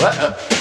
[0.00, 0.59] So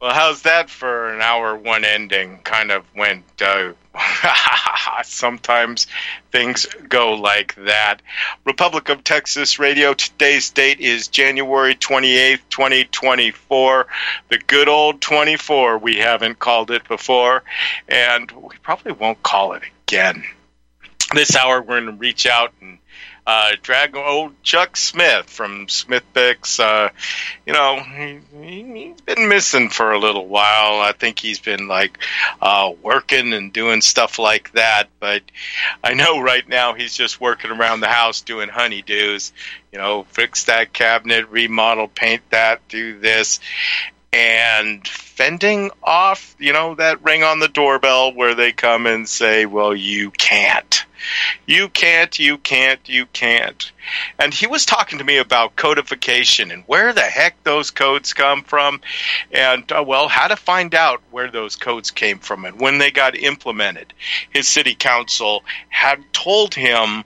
[0.00, 2.38] Well, how's that for an hour one ending?
[2.44, 3.24] Kind of went.
[3.42, 3.72] Uh,
[5.02, 5.88] sometimes
[6.30, 7.96] things go like that.
[8.44, 9.94] Republic of Texas Radio.
[9.94, 13.86] Today's date is January 28th, 2024.
[14.28, 15.78] The good old 24.
[15.78, 17.42] We haven't called it before,
[17.88, 20.22] and we probably won't call it again.
[21.12, 22.78] This hour, we're going to reach out and
[23.26, 26.58] uh, drag old Chuck Smith from Smith Picks.
[26.58, 26.90] Uh,
[27.46, 30.80] you know, he, he's been missing for a little while.
[30.80, 31.98] I think he's been like
[32.40, 34.88] uh, working and doing stuff like that.
[34.98, 35.22] But
[35.82, 39.32] I know right now he's just working around the house doing honeydews.
[39.72, 43.40] You know, fix that cabinet, remodel, paint that, do this.
[44.12, 49.46] And fending off, you know, that ring on the doorbell where they come and say,
[49.46, 50.84] well, you can't.
[51.46, 53.70] You can't, you can't, you can't.
[54.18, 58.42] And he was talking to me about codification and where the heck those codes come
[58.42, 58.80] from,
[59.30, 62.90] and uh, well, how to find out where those codes came from and when they
[62.90, 63.92] got implemented.
[64.30, 67.04] His city council had told him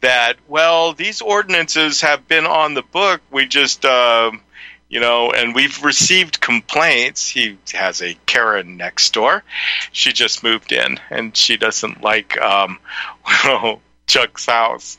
[0.00, 3.20] that, well, these ordinances have been on the book.
[3.30, 4.32] We just, uh,
[4.90, 7.28] you know, and we've received complaints.
[7.28, 9.44] He has a Karen next door.
[9.92, 12.80] She just moved in, and she doesn't like, um,
[13.44, 14.98] well, Chuck's house,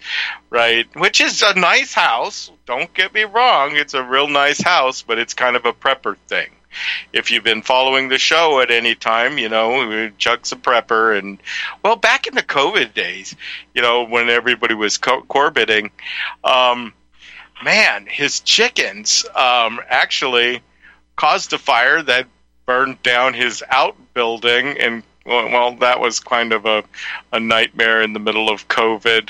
[0.50, 0.88] right?
[0.96, 2.50] Which is a nice house.
[2.66, 6.16] Don't get me wrong; it's a real nice house, but it's kind of a prepper
[6.28, 6.50] thing.
[7.12, 11.38] If you've been following the show at any time, you know Chuck's a prepper, and
[11.84, 13.36] well, back in the COVID days,
[13.74, 15.92] you know when everybody was co- corbiting,
[16.46, 16.94] um,
[17.64, 20.62] man, his chickens um, actually
[21.16, 22.28] caused a fire that
[22.66, 26.84] burned down his outbuilding, and well, that was kind of a,
[27.32, 29.30] a nightmare in the middle of COVID.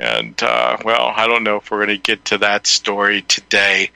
[0.00, 3.90] And uh, well, I don't know if we're going to get to that story today,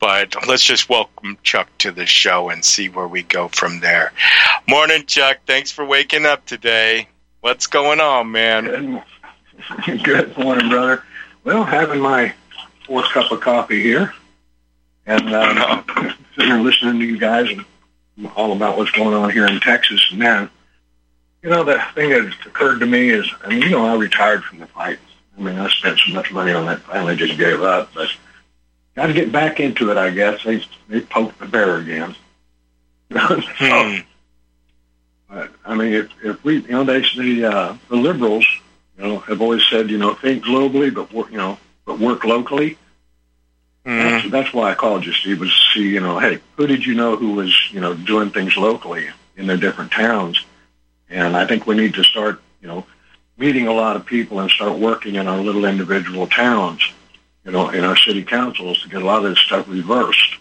[0.00, 4.12] but let's just welcome Chuck to the show and see where we go from there.
[4.68, 5.38] Morning, Chuck.
[5.46, 7.08] Thanks for waking up today.
[7.40, 9.02] What's going on, man?
[9.86, 10.02] Good.
[10.02, 11.02] Good morning, brother.
[11.44, 12.34] Well, having my
[12.86, 14.12] fourth cup of coffee here,
[15.06, 15.82] and uh,
[16.34, 17.64] sitting here listening to you guys and
[18.36, 20.06] all about what's going on here in Texas.
[20.10, 20.50] And man,
[21.42, 24.44] you know, the thing that occurred to me is, I mean, you know, I retired
[24.44, 24.98] from the fight.
[25.36, 27.92] I mean, I spent so much money on that, finally just gave up.
[27.94, 28.08] But
[28.94, 30.42] got to get back into it, I guess.
[30.44, 32.16] They they poked the bear again.
[33.12, 33.18] so,
[33.58, 33.96] Hmm.
[35.28, 38.46] but I mean, if if we, you know, they the uh, the liberals,
[38.98, 42.76] you know, have always said, you know, think globally, but you know, but work locally.
[43.86, 43.98] Hmm.
[43.98, 46.84] That's, that's why I called you, Steve, was to see, you know, hey, who did
[46.84, 50.44] you know who was, you know, doing things locally in their different towns?
[51.08, 52.84] And I think we need to start, you know,
[53.38, 56.82] meeting a lot of people and start working in our little individual towns,
[57.44, 60.36] you know, in our city councils to get a lot of this stuff reversed,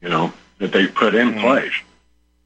[0.00, 1.40] you know, that they put in Mhm.
[1.40, 1.72] place.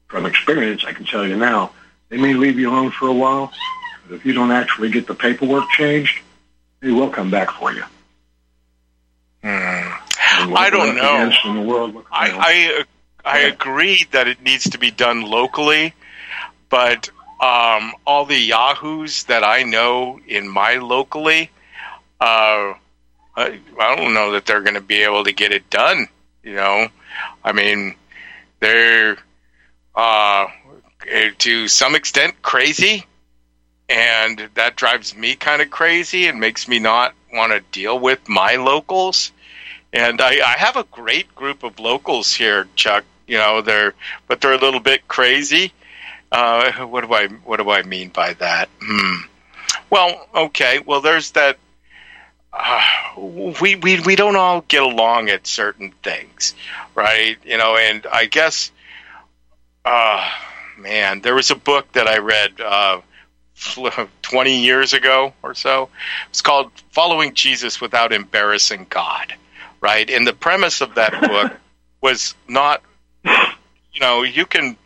[0.07, 1.71] From experience, I can tell you now,
[2.09, 3.51] they may leave you alone for a while,
[4.07, 6.19] but if you don't actually get the paperwork changed,
[6.79, 7.83] they will come back for you.
[9.43, 11.31] What I don't know.
[11.43, 12.05] In the world.
[12.11, 12.85] I
[13.25, 15.93] I, I agree that it needs to be done locally,
[16.69, 17.09] but
[17.41, 21.51] um, all the yahoos that I know in my locally,
[22.21, 22.73] uh,
[23.35, 26.07] I, I don't know that they're going to be able to get it done.
[26.41, 26.87] You know,
[27.43, 27.95] I mean,
[28.61, 29.17] they're
[29.93, 30.47] uh,
[31.39, 33.05] to some extent crazy,
[33.89, 38.29] and that drives me kind of crazy and makes me not want to deal with
[38.29, 39.32] my locals.
[39.93, 43.05] And I, I have a great group of locals here, Chuck.
[43.27, 43.93] You know, they're
[44.27, 45.71] but they're a little bit crazy.
[46.31, 48.67] Uh, what do I what do I mean by that?
[48.81, 49.21] Hmm.
[49.89, 50.79] Well, okay.
[50.79, 51.57] Well, there's that.
[52.51, 52.81] Uh,
[53.61, 56.55] we we we don't all get along at certain things,
[56.95, 57.37] right?
[57.45, 58.71] You know, and I guess,
[59.85, 60.27] uh,
[60.77, 63.01] man, there was a book that I read uh,
[64.23, 65.89] 20 years ago or so.
[66.29, 69.33] It's called Following Jesus Without Embarrassing God,
[69.83, 70.09] right?
[70.09, 71.51] And the premise of that book
[72.01, 72.81] was not,
[73.25, 74.77] you know, you can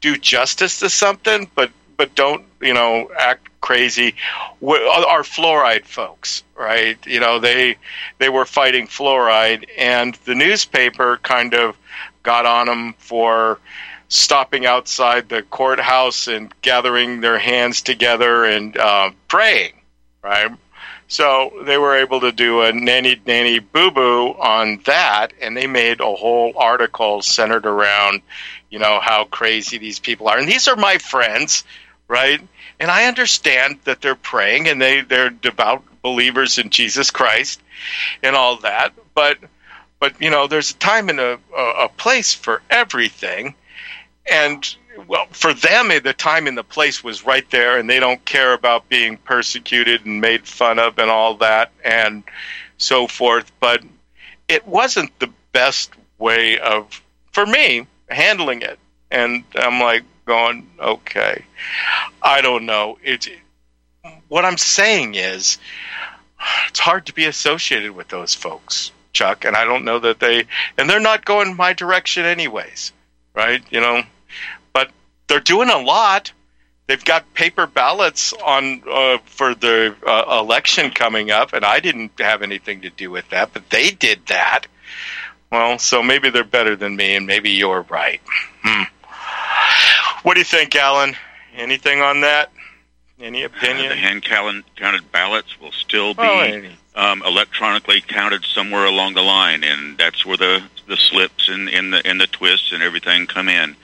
[0.00, 4.14] do justice to something, but but don't you know act crazy.
[4.62, 6.98] Our fluoride folks, right?
[7.06, 7.76] You know they
[8.18, 11.76] they were fighting fluoride, and the newspaper kind of
[12.22, 13.58] got on them for
[14.08, 19.72] stopping outside the courthouse and gathering their hands together and uh, praying,
[20.22, 20.50] right?
[21.08, 25.66] So they were able to do a nanny nanny boo boo on that, and they
[25.66, 28.22] made a whole article centered around,
[28.70, 30.38] you know, how crazy these people are.
[30.38, 31.64] And these are my friends,
[32.08, 32.40] right?
[32.80, 37.60] And I understand that they're praying and they they're devout believers in Jesus Christ
[38.22, 39.38] and all that, but
[39.98, 43.54] but you know, there's a time and a, a place for everything,
[44.30, 44.76] and
[45.06, 48.24] well, for them, eh, the time and the place was right there, and they don't
[48.24, 52.24] care about being persecuted and made fun of and all that and
[52.78, 53.50] so forth.
[53.60, 53.82] But
[54.48, 57.02] it wasn't the best way of,
[57.32, 58.78] for me, handling it.
[59.10, 61.44] And I'm like going, okay,
[62.22, 62.98] I don't know.
[63.02, 63.28] It's
[64.28, 65.58] what I'm saying is,
[66.68, 70.44] it's hard to be associated with those folks, Chuck, and I don't know that they,
[70.76, 72.92] and they're not going my direction anyways,
[73.34, 73.62] right?
[73.70, 74.02] You know,
[75.28, 76.32] they're doing a lot.
[76.86, 82.12] They've got paper ballots on uh, for the uh, election coming up, and I didn't
[82.20, 84.66] have anything to do with that, but they did that.
[85.50, 88.20] Well, so maybe they're better than me, and maybe you're right.
[88.62, 88.84] Hmm.
[90.22, 91.16] What do you think, Alan?
[91.56, 92.50] Anything on that?
[93.18, 93.86] Any opinion?
[93.86, 96.62] Uh, the hand counted ballots will still be oh,
[96.94, 101.92] um, electronically counted somewhere along the line, and that's where the the slips and, and
[101.92, 103.74] the and the twists and everything come in.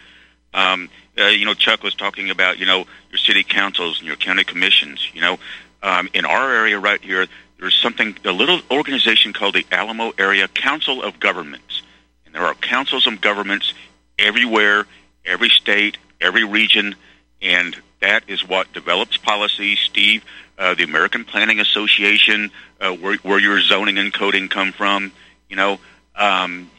[0.52, 4.16] Um, uh, you know, Chuck was talking about, you know, your city councils and your
[4.16, 5.08] county commissions.
[5.12, 5.38] You know,
[5.82, 7.26] um, in our area right here,
[7.58, 11.82] there's something, a little organization called the Alamo Area Council of Governments.
[12.24, 13.74] And there are councils of governments
[14.18, 14.86] everywhere,
[15.24, 16.94] every state, every region,
[17.40, 19.76] and that is what develops policy.
[19.76, 20.24] Steve,
[20.58, 22.50] uh, the American Planning Association,
[22.80, 25.12] uh, where, where your zoning and coding come from,
[25.48, 25.78] you know,
[26.16, 26.70] um,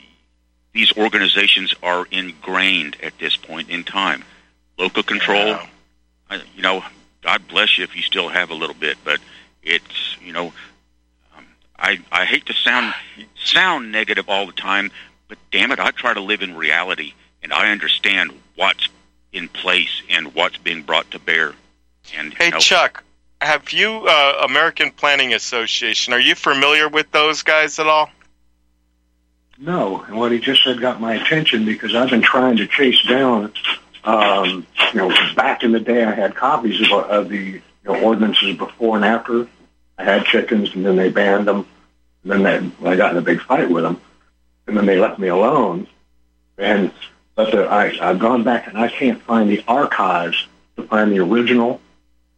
[0.74, 4.24] these organizations are ingrained at this point in time.
[4.78, 5.68] Local control, yeah.
[6.30, 6.84] I, you know,
[7.22, 9.20] God bless you if you still have a little bit, but
[9.62, 10.48] it's you know,
[11.38, 11.46] um,
[11.78, 12.94] I I hate to sound
[13.36, 14.92] sound negative all the time,
[15.28, 18.88] but damn it, I try to live in reality and I understand what's
[19.31, 21.54] in place and what's being brought to bear.
[22.18, 23.04] And hey, you know, Chuck,
[23.42, 26.14] have you uh, American Planning Association?
[26.14, 28.10] Are you familiar with those guys at all?
[29.58, 33.02] No, and what he just said got my attention because I've been trying to chase
[33.04, 33.54] down.
[34.04, 38.02] Um, you know, back in the day, I had copies of, of the you know,
[38.02, 39.48] ordinances before and after.
[39.98, 41.68] I had chickens, and then they banned them.
[42.24, 44.02] And then they, I got in a big fight with them,
[44.68, 45.88] and then they left me alone.
[46.58, 46.92] And
[47.36, 50.48] but the, I, I've gone back, and I can't find the archives
[50.78, 51.80] to find the original,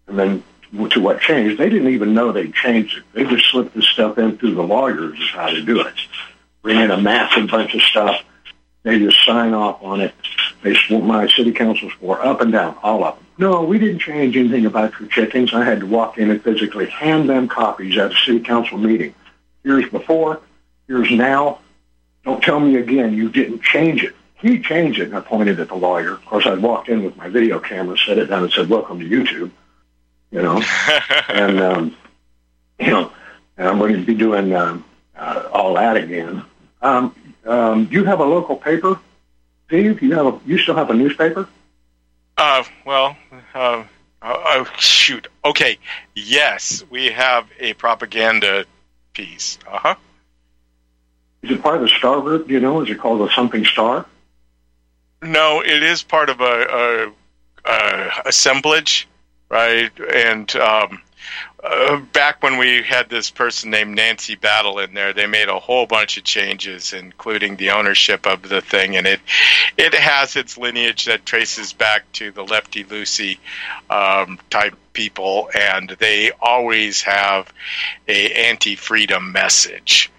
[0.08, 0.44] and then
[0.90, 1.58] to what changed.
[1.58, 3.04] They didn't even know they changed it.
[3.14, 5.96] They just slipped this stuff in through the lawyers is how to do it
[6.66, 8.24] bring in a massive bunch of stuff.
[8.82, 10.16] They just sign off on it.
[10.64, 13.26] They swore, my city council swore up and down, all of them.
[13.38, 15.54] No, we didn't change anything about your chickens.
[15.54, 19.14] I had to walk in and physically hand them copies at a city council meeting.
[19.64, 20.42] Years before,
[20.88, 21.60] years now.
[22.24, 24.16] Don't tell me again you didn't change it.
[24.34, 26.14] He changed it, and I pointed at the lawyer.
[26.14, 29.00] Of course, I walked in with my video camera, set it down, and said, "Welcome
[29.00, 29.52] to YouTube."
[30.31, 30.64] You know,
[31.30, 31.98] and um,
[32.80, 33.12] you know,
[33.56, 34.84] and I'm going to be doing um,
[35.16, 36.44] uh, all that again.
[36.85, 37.15] Um,
[37.45, 38.99] um, you have a local paper,
[39.65, 40.01] Steve?
[40.04, 41.49] You have a, you still have a newspaper?
[42.37, 43.18] Uh, well,
[43.56, 43.83] uh,
[44.21, 45.27] oh, shoot.
[45.44, 45.80] Okay,
[46.13, 48.65] yes, we have a propaganda
[49.13, 49.57] piece.
[49.68, 49.95] Uh huh.
[51.42, 52.47] Is it part of the Star Group?
[52.47, 52.81] Do you know?
[52.81, 54.06] Is it called a something Star?
[55.23, 57.13] No, it is part of a,
[57.65, 59.07] a, a assemblage,
[59.49, 59.92] right?
[60.13, 61.01] And um,
[61.66, 65.60] uh, back when we had this person named Nancy Battle in there, they made a
[65.60, 69.19] whole bunch of changes, including the ownership of the thing, and it
[69.78, 73.40] it has its lineage that traces back to the lefty loosey
[73.90, 77.52] um, type people, and they always have
[78.07, 80.12] a anti-freedom message.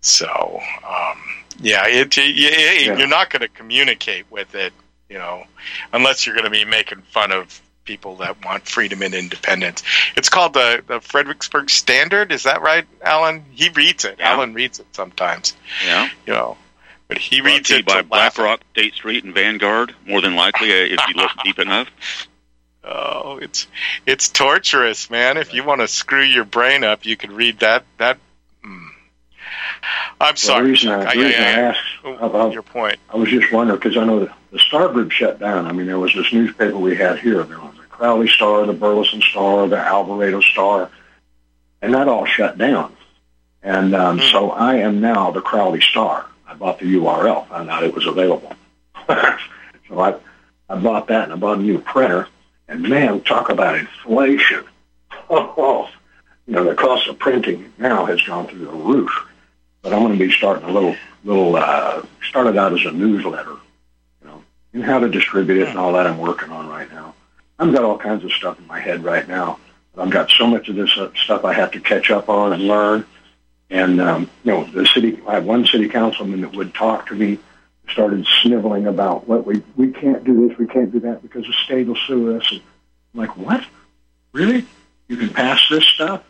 [0.00, 1.22] So, um,
[1.60, 4.72] yeah, it, it, yeah, you're not going to communicate with it,
[5.08, 5.44] you know,
[5.92, 9.82] unless you're going to be making fun of people that want freedom and independence.
[10.16, 12.32] It's called the, the Fredericksburg Standard.
[12.32, 13.44] Is that right, Alan?
[13.50, 14.16] He reads it.
[14.18, 14.32] Yeah.
[14.32, 15.54] Alan reads it sometimes.
[15.84, 16.08] Yeah.
[16.26, 16.56] You know,
[17.08, 19.94] but he Brought reads it by BlackRock, State Street, and Vanguard.
[20.06, 21.88] More than likely, if you look deep enough.
[22.82, 23.66] Oh Oh, it's
[24.06, 25.38] it's torturous, man.
[25.38, 28.18] If you want to screw your brain up, you could read that that.
[28.64, 28.88] Mm.
[30.20, 30.64] I'm sorry.
[30.64, 33.50] the reason, I, the reason I, I, I asked about your point, I was just
[33.52, 35.66] wondering because I know the, the Star Group shut down.
[35.66, 37.42] I mean, there was this newspaper we had here.
[37.42, 37.73] There was the
[38.04, 40.90] Crowley Star, the Burleson Star, the Alvarado Star,
[41.80, 42.94] and that all shut down.
[43.62, 44.30] And um, mm.
[44.30, 46.26] so I am now the Crowley Star.
[46.46, 48.52] I bought the URL, found out it was available.
[49.08, 50.16] so I,
[50.68, 52.28] I bought that and I bought a new printer.
[52.68, 54.64] And man, talk about inflation.
[55.30, 55.88] Oh,
[56.46, 59.10] you know, the cost of printing now has gone through the roof.
[59.80, 60.94] But I'm going to be starting a little,
[61.24, 63.56] little, uh, started out as a newsletter,
[64.20, 64.44] you know,
[64.74, 67.13] and how to distribute it and all that I'm working on right now.
[67.58, 69.58] I've got all kinds of stuff in my head right now.
[69.96, 72.66] I've got so much of this uh, stuff I have to catch up on and
[72.66, 73.06] learn.
[73.70, 75.20] And um, you know, the city.
[75.26, 77.38] I had one city councilman that would talk to me,
[77.88, 81.52] started sniveling about what we we can't do this, we can't do that because the
[81.64, 82.50] state will sue us.
[82.50, 82.60] And
[83.14, 83.64] I'm like, what?
[84.32, 84.66] Really?
[85.08, 86.22] You can pass this stuff,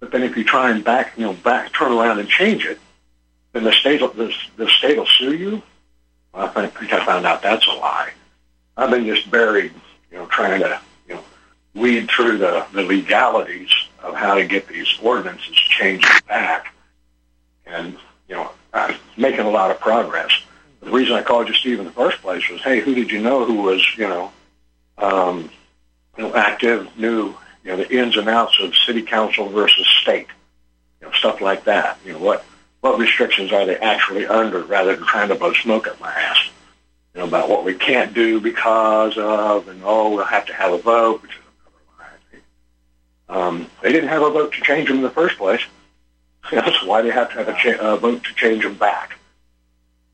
[0.00, 2.78] but then if you try and back, you know, back turn around and change it,
[3.52, 5.62] then the state will the, the state will sue you.
[6.32, 8.10] Well, I think I found out that's a lie.
[8.76, 9.72] I've been just buried,
[10.16, 11.24] you know, trying to you know
[11.74, 13.70] weed through the, the legalities
[14.02, 16.72] of how to get these ordinances changed back
[17.66, 17.96] and
[18.28, 20.32] you know I'm making a lot of progress.
[20.80, 23.20] The reason I called you Steve in the first place was, hey, who did you
[23.20, 24.32] know who was you know,
[24.96, 25.50] um,
[26.16, 30.28] you know active, knew you know the ins and outs of city council versus state,
[31.00, 31.98] you know stuff like that.
[32.06, 32.42] You know what
[32.80, 36.48] what restrictions are they actually under, rather than trying to blow smoke up my ass.
[37.16, 40.74] You know about what we can't do because of, and oh, we'll have to have
[40.74, 42.40] a vote, which is.
[43.26, 45.62] Um, they didn't have a vote to change them in the first place.
[46.52, 49.18] That's why they have to have a cha- uh, vote to change them back.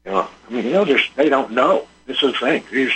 [0.05, 1.89] You know, I mean, you know, just they don't know.
[2.07, 2.63] This is the thing.
[2.71, 2.93] These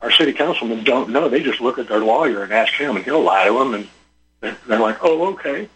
[0.00, 1.28] our city councilmen don't know.
[1.28, 3.88] They just look at their lawyer and ask him, and he'll lie to them, and
[4.38, 5.68] they're, they're like, "Oh, okay."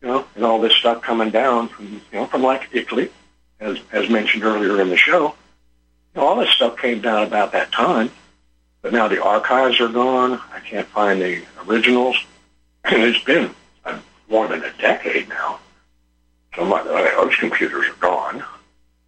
[0.00, 3.10] You know, and all this stuff coming down from you know from like ICLEI,
[3.58, 5.34] as as mentioned earlier in the show.
[6.16, 8.10] All this stuff came down about that time,
[8.80, 10.40] but now the archives are gone.
[10.52, 12.16] I can't find the originals,
[12.84, 13.54] and it's been
[13.84, 13.98] uh,
[14.30, 15.60] more than a decade now.
[16.54, 18.42] So my, those computers are gone.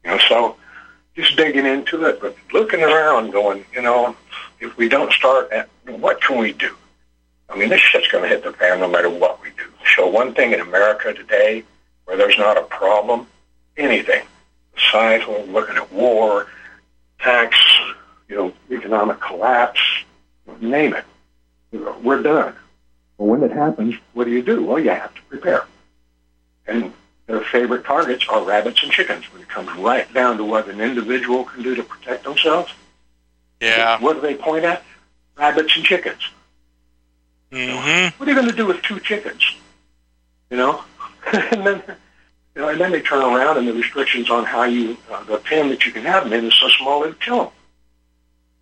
[0.04, 0.56] You know, so
[1.16, 4.14] just digging into it, but looking around, going, you know,
[4.60, 6.76] if we don't start at what can we do?
[7.48, 9.64] I mean, this shit's going to hit the fan no matter what we do.
[9.96, 11.64] So one thing in America today
[12.04, 13.26] where there's not a problem,
[13.76, 14.24] anything.
[14.92, 16.46] We're looking at war,
[17.18, 17.56] tax,
[18.28, 19.80] you know, economic collapse,
[20.60, 21.04] name it.
[22.02, 22.54] We're done.
[23.16, 24.64] Well, when it happens, what do you do?
[24.64, 25.66] Well, you have to prepare.
[26.66, 26.92] And
[27.26, 30.80] their favorite targets are rabbits and chickens when it comes right down to what an
[30.80, 32.72] individual can do to protect themselves.
[33.60, 34.00] Yeah.
[34.00, 34.82] What do they point at?
[35.36, 36.22] Rabbits and chickens.
[37.52, 38.18] Mm-hmm.
[38.18, 39.56] What are you going to do with two chickens?
[40.50, 40.84] You know,
[41.32, 41.82] and then
[42.58, 45.38] you know, and then they turn around and the restrictions on how you uh, the
[45.38, 47.52] pen that you can have them in is so small it'll kill them.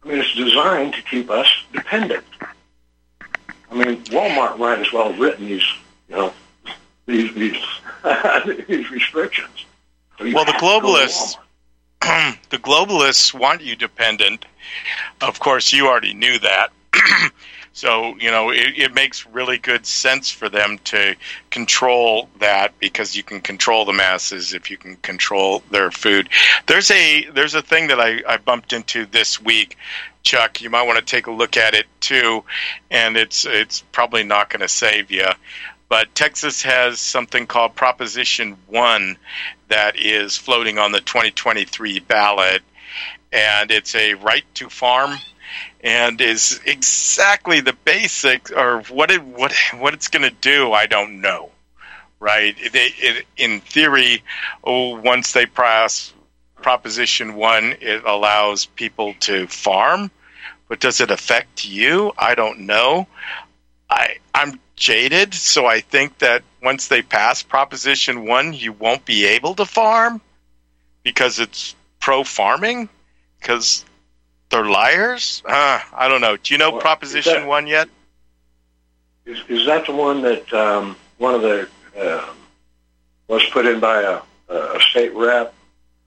[0.05, 2.25] I mean, it's designed to keep us dependent.
[3.71, 5.65] I mean, Walmart might as well have written these,
[6.11, 6.33] you know,
[7.07, 7.57] these these
[8.69, 9.65] these restrictions.
[10.19, 11.39] So well, the globalists,
[12.51, 14.45] the globalists want you dependent.
[15.23, 16.69] Of course, you already knew that.
[17.77, 21.15] so you know it, it, makes really good sense for them to
[21.51, 26.29] control that because you can control the masses if you can control their food.
[26.67, 29.77] There's a there's a thing that I, I bumped into this week
[30.27, 32.43] Chuck, you might want to take a look at it too,
[32.91, 35.29] and it's it's probably not going to save you.
[35.89, 39.19] But Texas has something called Proposition One
[39.69, 42.63] that is floating on the 2023 ballot,
[43.31, 45.17] and it's a right to farm,
[45.87, 50.73] and is exactly the basics or what it what what it's going to do.
[50.73, 51.51] I don't know
[52.19, 52.57] right?
[52.59, 54.25] It, in theory,
[54.65, 56.15] oh, once they pass
[56.63, 60.11] Proposition 1, it allows people to farm
[60.69, 62.13] but does it affect you?
[62.19, 63.07] I don't know.
[63.89, 69.25] I I'm jaded, so I think that once they pass Proposition One, you won't be
[69.27, 70.21] able to farm
[71.03, 72.89] because it's pro farming
[73.41, 73.85] because
[74.51, 75.43] they're liars.
[75.45, 76.37] Uh, I don't know.
[76.37, 77.89] Do you know well, Proposition that, One yet?
[79.25, 82.33] Is, is that the one that um, one of the uh,
[83.29, 84.21] was put in by a,
[84.53, 85.53] a state rep?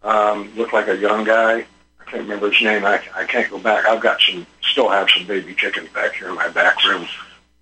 [0.02, 1.66] Um, looked like a young guy
[2.10, 2.86] I can't remember his name.
[2.86, 3.86] I, I can't go back.
[3.86, 7.08] I've got some, still have some baby chickens back here in my back room,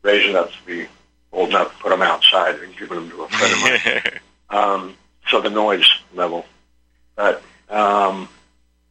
[0.03, 0.87] raising up to be
[1.33, 4.19] old enough to put them outside and giving them to a friend of mine.
[4.49, 4.95] um,
[5.27, 6.45] so the noise level.
[7.17, 8.29] But um,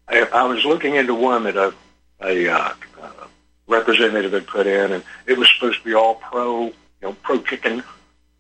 [0.09, 1.75] I, I was looking into one that a,
[2.23, 3.27] a uh, uh,
[3.67, 6.73] representative had put in, and it was supposed to be all pro, you
[7.03, 7.83] know, pro chicken.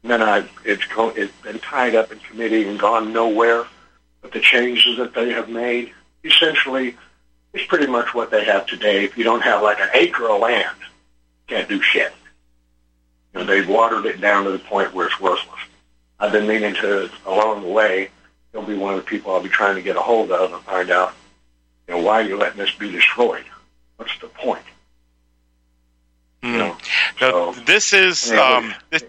[0.02, 3.64] And then I, it's, it's been tied up in committee and gone nowhere.
[4.22, 5.92] But the changes that they have made,
[6.24, 6.96] essentially,
[7.52, 9.04] is pretty much what they have today.
[9.04, 12.12] If you don't have like an acre of land, you can't do shit.
[13.32, 15.60] You know, they've watered it down to the point where it's worthless.
[16.18, 18.10] I've been meaning to, along the way,
[18.52, 20.62] he'll be one of the people I'll be trying to get a hold of and
[20.62, 21.14] find out,
[21.88, 23.44] you know, why are you letting this be destroyed?
[23.96, 24.62] What's the point?
[26.42, 26.52] Mm.
[26.52, 26.76] You know,
[27.18, 29.04] so, this is um, this,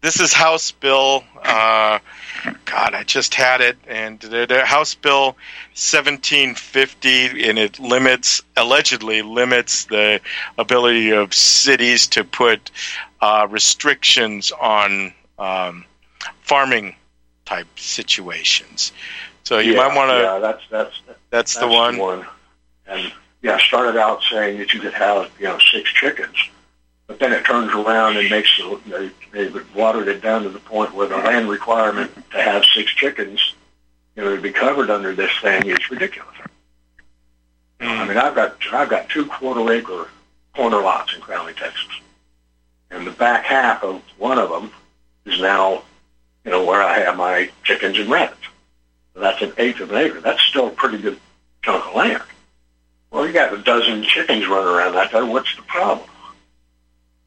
[0.00, 1.24] this, is House Bill.
[1.42, 1.98] Uh,
[2.64, 5.36] God, I just had it, and the, the House Bill
[5.74, 10.20] 1750, and it limits allegedly limits the
[10.58, 12.70] ability of cities to put
[13.20, 15.84] uh, restrictions on um,
[16.42, 16.94] farming
[17.44, 18.92] type situations.
[19.44, 20.16] So you yeah, might want to.
[20.16, 21.94] Yeah, that's that's that's, that's the, one.
[21.96, 22.26] the one.
[22.86, 26.36] And yeah, started out saying that you could have you know six chickens,
[27.06, 30.94] but then it turns around and makes they they watered it down to the point
[30.94, 33.54] where the land requirement to have six chickens,
[34.16, 36.34] you know, to be covered under this thing is ridiculous.
[37.80, 37.98] Mm.
[37.98, 40.08] I mean, I've got I've got two quarter acre
[40.54, 42.00] corner lots in Crowley, Texas,
[42.90, 44.70] and the back half of one of them
[45.24, 45.82] is now
[46.48, 48.40] you know, where I have my chickens and rabbits.
[49.18, 50.20] That's an eighth of an acre.
[50.20, 51.18] That's still a pretty good
[51.62, 52.22] chunk of land.
[53.10, 55.24] Well, you got a dozen chickens running around out there.
[55.26, 56.08] What's the problem?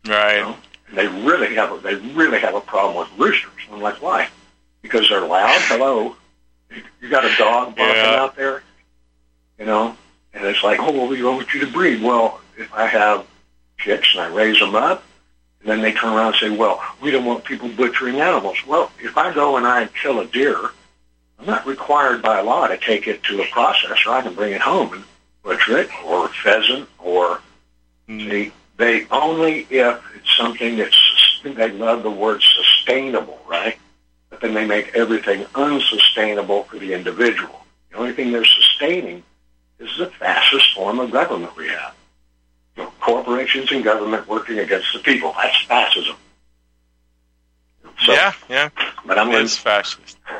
[0.07, 0.37] Right.
[0.37, 0.55] You know?
[0.93, 3.51] They really have a, they really have a problem with roosters.
[3.71, 4.27] I'm like, why?
[4.81, 5.59] Because they're loud.
[5.63, 6.15] Hello,
[6.99, 8.21] you got a dog barking yeah.
[8.21, 8.61] out there,
[9.57, 9.95] you know,
[10.33, 12.01] and it's like, oh, well, we want you to breed.
[12.01, 13.25] Well, if I have
[13.77, 15.03] chicks and I raise them up,
[15.61, 18.57] and then they turn around and say, well, we don't want people butchering animals.
[18.67, 20.71] Well, if I go and I kill a deer,
[21.41, 24.07] I'm not required by law to take it to a processor.
[24.07, 25.03] I can bring it home and
[25.41, 27.41] butcher it, or pheasant, or
[28.07, 28.29] mm.
[28.29, 30.97] see, they only if it's something that's
[31.43, 33.75] they love the word sustainable, right?
[34.29, 37.65] But then they make everything unsustainable for the individual.
[37.89, 39.23] The only thing they're sustaining
[39.79, 41.95] is the fastest form of government we have
[42.77, 45.33] you know, corporations and government working against the people.
[45.35, 46.15] That's fascism.
[48.05, 48.69] So, yeah, yeah.
[49.05, 50.17] But I'm it is fascist.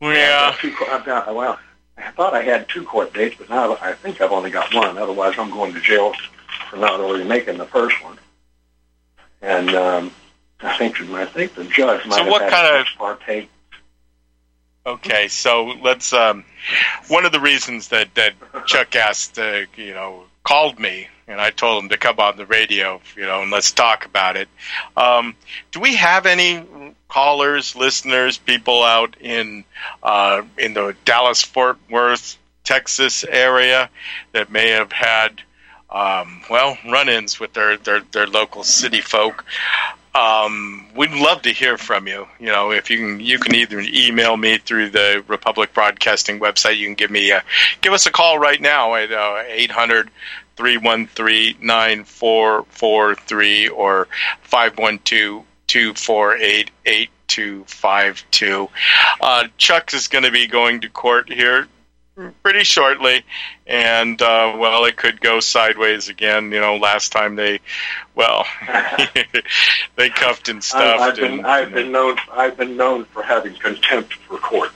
[0.00, 0.54] yeah.
[0.62, 1.58] I've got, I've got, well,
[1.96, 4.98] I thought I had two court dates, but now I think I've only got one.
[4.98, 6.12] Otherwise, I'm going to jail
[6.70, 8.18] for not only making the first one.
[9.42, 10.12] And um,
[10.60, 13.50] I think I think the judge might so have what had kind of partake.
[14.84, 16.12] Okay, so let's.
[16.12, 16.44] Um,
[17.08, 18.34] one of the reasons that that
[18.66, 22.46] Chuck asked, uh, you know, called me and I told him to come on the
[22.46, 24.48] radio, you know, and let's talk about it.
[24.96, 25.34] Um,
[25.72, 26.64] do we have any
[27.08, 29.64] callers, listeners, people out in
[30.02, 33.90] uh, in the Dallas Fort Worth, Texas area
[34.32, 35.42] that may have had
[35.90, 39.44] um, well run-ins with their, their their local city folk?
[40.14, 42.26] Um, we'd love to hear from you.
[42.40, 46.78] You know, if you can, you can either email me through the Republic Broadcasting website.
[46.78, 47.44] You can give me a,
[47.82, 50.10] give us a call right now at uh, 800
[50.56, 54.08] 313 9443 or
[54.40, 58.68] 512 248 8252.
[59.20, 61.68] Uh, Chuck is going to be going to court here
[62.42, 63.24] pretty shortly,
[63.66, 66.50] and uh, well, it could go sideways again.
[66.50, 67.60] You know, last time they,
[68.14, 68.46] well,
[69.96, 71.02] they cuffed and stuffed.
[71.02, 74.72] I've been, and, I've been known, I've been known for having contempt for court.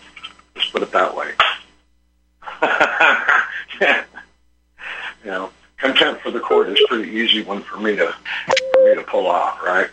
[0.55, 1.33] Let's put it that way.
[5.24, 8.14] you know, contempt for the court is a pretty easy one for me to
[8.74, 9.88] for me to pull off, right?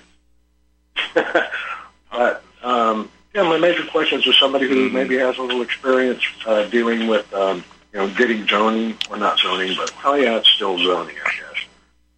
[2.12, 4.96] but um, yeah, my major questions are somebody who mm-hmm.
[4.96, 9.40] maybe has a little experience uh, dealing with, um, you know, getting zoning, or not
[9.40, 11.66] zoning, but oh yeah, it's still zoning, I guess.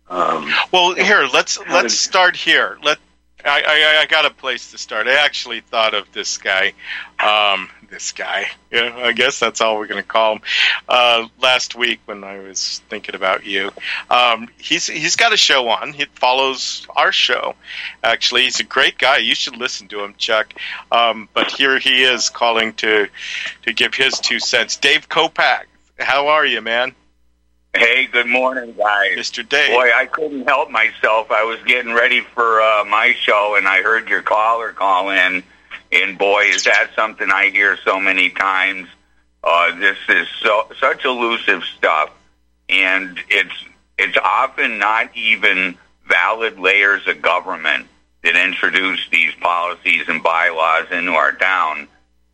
[0.09, 2.77] Um, well, here let's let's did, start here.
[2.83, 2.97] Let
[3.45, 5.07] I, I, I got a place to start.
[5.07, 6.73] I actually thought of this guy.
[7.19, 8.47] Um, this guy.
[8.71, 10.41] Yeah, I guess that's all we're going to call him.
[10.87, 13.71] Uh, last week when I was thinking about you,
[14.09, 15.93] um, he's he's got a show on.
[15.93, 17.55] He follows our show.
[18.03, 19.17] Actually, he's a great guy.
[19.17, 20.53] You should listen to him, Chuck.
[20.91, 23.07] Um, but here he is calling to
[23.63, 24.77] to give his two cents.
[24.77, 25.63] Dave Kopak,
[25.97, 26.93] how are you, man?
[27.75, 29.15] Hey, good morning, guys.
[29.15, 29.47] Mr.
[29.47, 29.69] Dave.
[29.69, 31.29] Boy, I couldn't help myself.
[31.29, 35.43] I was getting ready for uh, my show, and I heard your caller call in
[35.91, 38.87] and boy, is that something I hear so many times.
[39.43, 42.11] Uh, this is so such elusive stuff,
[42.67, 43.53] and it's
[43.97, 47.87] it's often not even valid layers of government
[48.23, 51.87] that introduce these policies and bylaws into our town.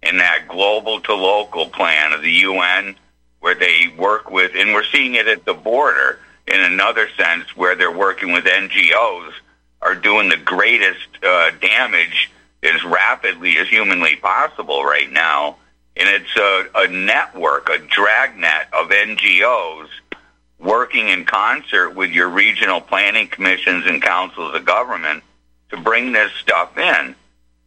[0.04, 2.96] In that global to local plan of the UN,
[3.39, 6.20] where they work with, and we're seeing it at the border.
[6.48, 9.32] in another sense, where they're working with NGOs,
[9.82, 12.30] are doing the greatest uh, damage
[12.65, 15.58] as rapidly as humanly possible right now.
[15.97, 19.88] And it's a, a network, a dragnet of NGOs
[20.60, 25.23] working in concert with your regional planning commissions and councils of government
[25.69, 27.15] to bring this stuff in.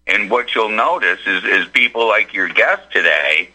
[0.07, 3.51] And what you'll notice is, is people like your guest today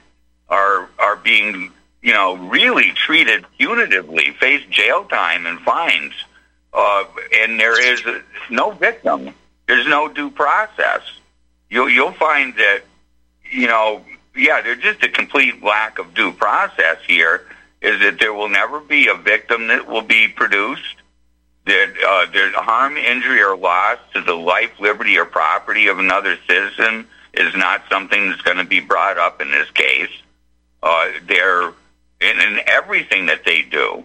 [0.50, 6.14] are are being, you know, really treated punitively, face jail time and fines,
[6.74, 8.02] uh, and there is
[8.50, 9.34] no victim.
[9.68, 11.02] There's no due process.
[11.74, 12.82] You'll you'll find that,
[13.50, 14.06] you know,
[14.36, 17.48] yeah, there's just a complete lack of due process here.
[17.82, 20.96] Is that there will never be a victim that will be produced
[21.66, 26.38] that uh, there's harm, injury, or loss to the life, liberty, or property of another
[26.48, 30.12] citizen is not something that's going to be brought up in this case.
[30.84, 31.70] Uh, they're
[32.22, 34.04] in, in everything that they do.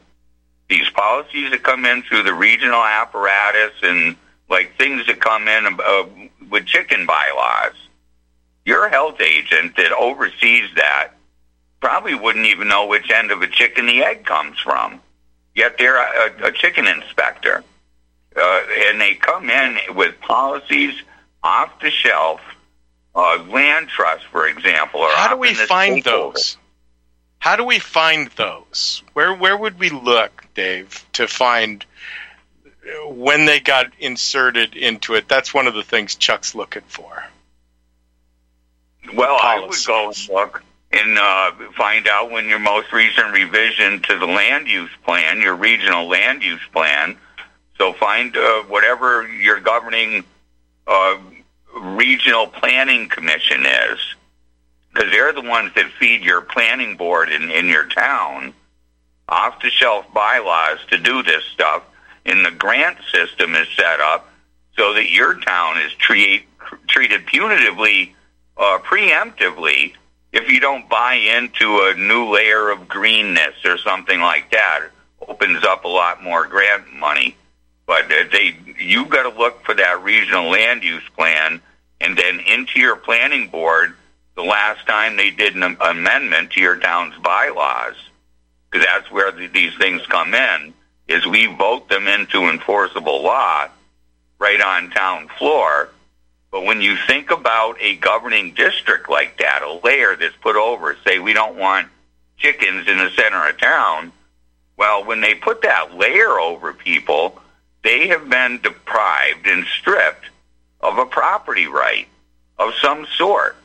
[0.70, 4.16] These policies that come in through the regional apparatus and
[4.48, 6.04] like things that come in uh,
[6.50, 7.74] with chicken bylaws.
[8.64, 11.12] Your health agent that oversees that
[11.80, 15.00] probably wouldn't even know which end of a chicken the egg comes from
[15.58, 17.62] yet they're a, a chicken inspector.
[18.36, 20.94] Uh, and they come in with policies
[21.42, 22.40] off the shelf,
[23.14, 25.00] uh, land trust, for example.
[25.00, 26.56] Or How do we find those?
[27.40, 29.02] How do we find those?
[29.12, 31.84] Where where would we look, Dave, to find
[33.08, 35.28] when they got inserted into it?
[35.28, 37.24] That's one of the things Chuck's looking for.
[39.14, 39.88] Well, Policies.
[39.88, 44.18] I would go and look and uh, find out when your most recent revision to
[44.18, 47.16] the land use plan, your regional land use plan.
[47.76, 50.24] So find uh, whatever your governing
[50.86, 51.18] uh,
[51.76, 53.98] regional planning commission is,
[54.92, 58.54] because they're the ones that feed your planning board in, in your town
[59.28, 61.82] off the shelf bylaws to do this stuff.
[62.28, 64.28] And the grant system is set up
[64.76, 66.44] so that your town is treat,
[66.86, 68.12] treated punitively,
[68.56, 69.94] uh, preemptively
[70.32, 74.88] if you don't buy into a new layer of greenness or something like that,
[75.26, 77.36] opens up a lot more grant money.
[77.86, 81.62] But they, you got to look for that regional land use plan,
[82.00, 83.94] and then into your planning board.
[84.36, 87.96] The last time they did an amendment to your town's bylaws,
[88.70, 90.74] because that's where the, these things come in,
[91.08, 93.68] is we vote them into enforceable law
[94.38, 95.90] right on town floor
[96.50, 100.96] but when you think about a governing district like that, a layer that's put over,
[101.06, 101.88] say we don't want
[102.38, 104.12] chickens in the center of town,
[104.76, 107.38] well, when they put that layer over people,
[107.82, 110.26] they have been deprived and stripped
[110.80, 112.08] of a property right
[112.58, 113.56] of some sort.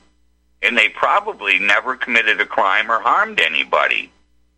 [0.61, 4.11] And they probably never committed a crime or harmed anybody.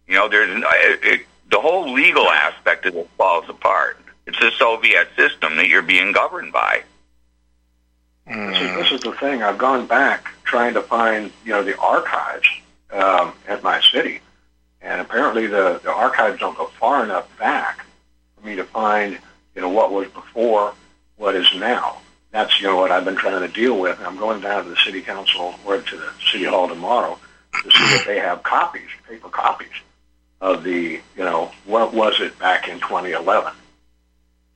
[0.07, 3.97] You know, there's uh, it, it, the whole legal aspect of it falls apart.
[4.25, 6.83] It's a Soviet system that you're being governed by.
[8.27, 8.51] Mm.
[8.51, 9.43] This, is, this is the thing.
[9.43, 12.47] I've gone back trying to find, you know, the archives
[12.91, 14.21] um, at my city,
[14.81, 17.85] and apparently the, the archives don't go far enough back
[18.35, 19.19] for me to find,
[19.53, 20.73] you know, what was before,
[21.17, 22.01] what is now.
[22.31, 23.99] That's, you know, what I've been trying to deal with.
[24.01, 27.17] I'm going down to the city council or to the city hall tomorrow
[27.53, 29.69] to see if they have copies, paper copies
[30.41, 33.53] of the, you know, what was it back in 2011,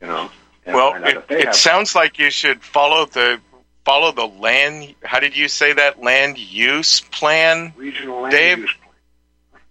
[0.01, 0.29] you know.
[0.67, 3.39] Well, it, it sounds like you should follow the
[3.85, 4.93] follow the land.
[5.03, 8.57] How did you say that land use plan, regional land Dave?
[8.59, 9.63] use plan.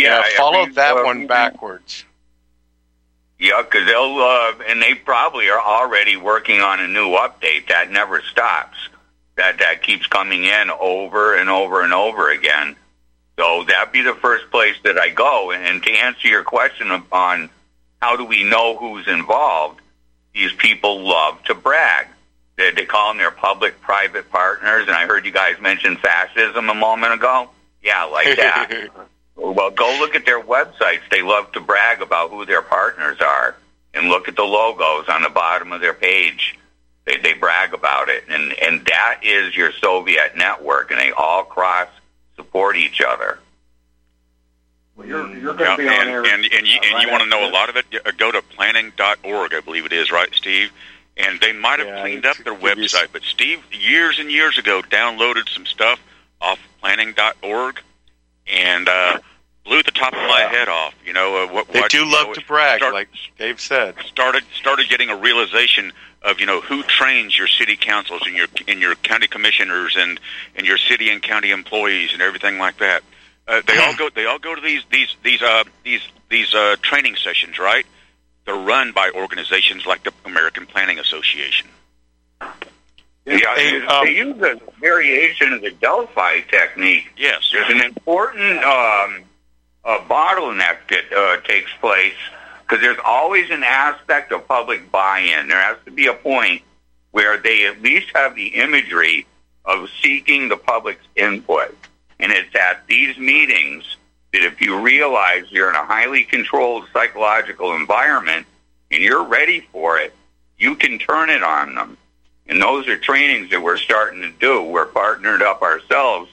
[0.00, 2.04] Yeah, yeah follow I mean, that uh, one backwards.
[3.38, 7.90] Yeah, because they'll uh, and they probably are already working on a new update that
[7.90, 8.76] never stops.
[9.34, 12.76] That that keeps coming in over and over and over again.
[13.38, 15.52] So that'd be the first place that I go.
[15.52, 17.50] And to answer your question on
[18.00, 19.80] how do we know who's involved,
[20.34, 22.06] these people love to brag.
[22.56, 26.74] They, they call them their public-private partners, and I heard you guys mention fascism a
[26.74, 27.50] moment ago.
[27.82, 28.88] Yeah, like that.
[29.36, 31.00] well, go look at their websites.
[31.10, 33.56] They love to brag about who their partners are,
[33.92, 36.58] and look at the logos on the bottom of their page.
[37.04, 41.44] They, they brag about it, and and that is your Soviet network, and they all
[41.44, 41.88] cross
[42.56, 43.38] support each other.
[44.96, 47.28] Well, you're, you're going to be on and, and, and, you, and you want to
[47.28, 47.84] know a lot of it?
[48.16, 50.70] Go to planning.org, I believe it is, right, Steve?
[51.18, 53.08] and they might have yeah, cleaned up their website.
[53.12, 55.98] But Steve, years and years ago, downloaded some stuff
[56.40, 57.80] off planning.org
[58.46, 59.18] and uh,
[59.64, 60.94] blew the top of my head off.
[61.06, 63.60] You know, uh, what, they what, do you love know, to brag, start, like Dave
[63.60, 63.94] said.
[64.06, 65.92] Started started getting a realization
[66.26, 70.20] of you know who trains your city councils and your and your county commissioners and
[70.54, 73.02] and your city and county employees and everything like that.
[73.48, 76.76] Uh, they all go they all go to these these these uh these these uh
[76.82, 77.86] training sessions, right?
[78.46, 81.68] they're run by organizations like the American Planning Association.
[82.40, 87.12] Yeah, Hey, they, um, they use a variation of the Delphi technique.
[87.16, 87.50] Yes.
[87.52, 89.24] There's an important um,
[89.84, 92.14] uh, bottleneck that uh, takes place
[92.66, 95.48] because there's always an aspect of public buy-in.
[95.48, 96.62] There has to be a point
[97.12, 99.26] where they at least have the imagery
[99.64, 101.76] of seeking the public's input.
[102.18, 103.96] And it's at these meetings
[104.32, 108.46] that if you realize you're in a highly controlled psychological environment
[108.90, 110.14] and you're ready for it,
[110.58, 111.96] you can turn it on them.
[112.48, 114.62] And those are trainings that we're starting to do.
[114.62, 116.30] We're partnered up ourselves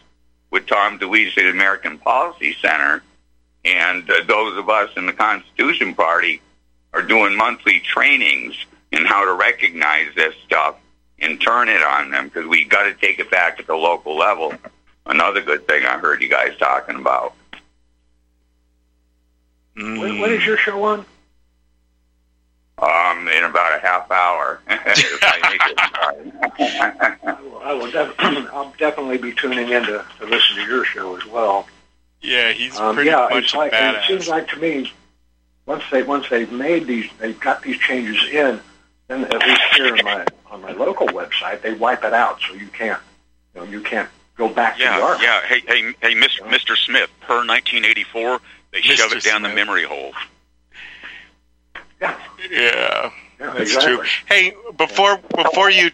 [0.52, 3.04] with Tom DeWeese at American Policy Center.
[3.66, 6.42] And uh, those of us in the Constitution Party
[6.94, 8.56] are doing monthly trainings
[8.92, 10.76] in how to recognize this stuff
[11.20, 14.16] and turn it on them because we got to take it back at the local
[14.18, 14.54] level.
[15.06, 17.34] Another good thing I heard you guys talking about.
[19.76, 21.06] When, when is your show on?
[22.78, 24.60] Um, in about a half hour.
[24.70, 27.20] If I make it.
[27.24, 28.16] I will, I will def-
[28.54, 31.68] I'll definitely be tuning in to, to listen to your show as well.
[32.24, 34.92] Yeah, he's Um, pretty yeah, much it's a like and it seems like to me
[35.66, 38.60] once they once they've made these they've got these changes in,
[39.08, 42.54] then at least here on my on my local website they wipe it out so
[42.54, 43.02] you can't
[43.54, 45.22] you know you can't go back to the Yeah, archive.
[45.24, 45.42] yeah.
[45.42, 46.76] Hey, hey, hey, Miss, Mr.
[46.78, 47.10] Smith.
[47.22, 48.40] Per 1984,
[48.72, 50.14] they shove it down the memory hole.
[52.02, 52.18] Yeah,
[52.50, 53.96] yeah, yeah, that's exactly.
[53.98, 54.06] true.
[54.28, 55.92] Hey, before before you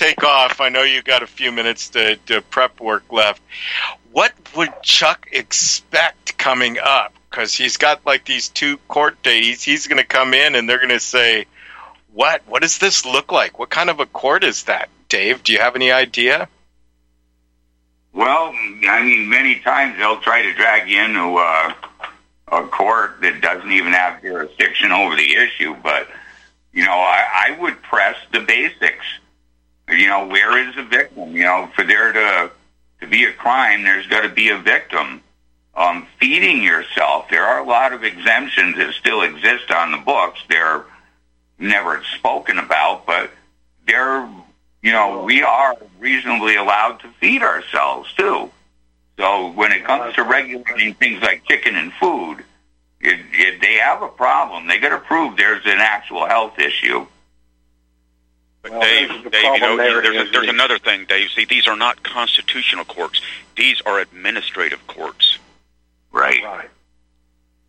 [0.00, 3.42] take off, I know you got a few minutes to, to prep work left.
[4.12, 7.12] What would Chuck expect coming up?
[7.28, 9.62] Because he's got like these two court dates.
[9.62, 11.46] He's going to come in and they're going to say,
[12.12, 12.42] "What?
[12.48, 13.58] What does this look like?
[13.58, 16.48] What kind of a court is that?" Dave, do you have any idea?
[18.12, 18.52] Well,
[18.88, 21.72] I mean, many times they'll try to drag you into uh,
[22.48, 25.76] a court that doesn't even have jurisdiction over the issue.
[25.80, 26.08] But
[26.72, 29.04] you know, I, I would press the basics.
[29.90, 31.34] You know, where is the victim?
[31.36, 32.50] You know, for there to
[33.00, 35.22] to be a crime, there's got to be a victim.
[35.74, 37.26] Um, feeding yourself.
[37.30, 40.40] There are a lot of exemptions that still exist on the books.
[40.48, 40.84] They're
[41.58, 43.30] never spoken about, but
[43.86, 44.28] they're
[44.82, 48.50] you know, we are reasonably allowed to feed ourselves too.
[49.18, 52.38] So when it comes to regulating things like chicken and food,
[53.00, 54.66] it, it, they have a problem.
[54.66, 57.06] They got to prove there's an actual health issue.
[58.62, 61.30] But Well, Dave, the Dave, you know, there there's, a, there's the- another thing, Dave.
[61.30, 63.22] See, these are not constitutional courts.
[63.56, 65.38] These are administrative courts.
[66.12, 66.42] Right.
[66.42, 66.68] Right.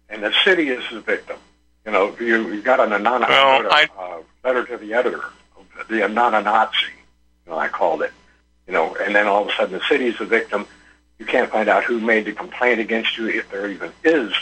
[0.10, 1.38] And the city is the victim.
[1.86, 5.24] You know, you, you got an anonymous Well, I- uh, letter to the editor,
[5.90, 6.78] the anonymous Nazi.
[7.46, 8.12] you know, I called it.
[8.68, 10.66] You know, and then all of a sudden the city is the victim.
[11.20, 14.34] You can't find out who made the complaint against you if there even is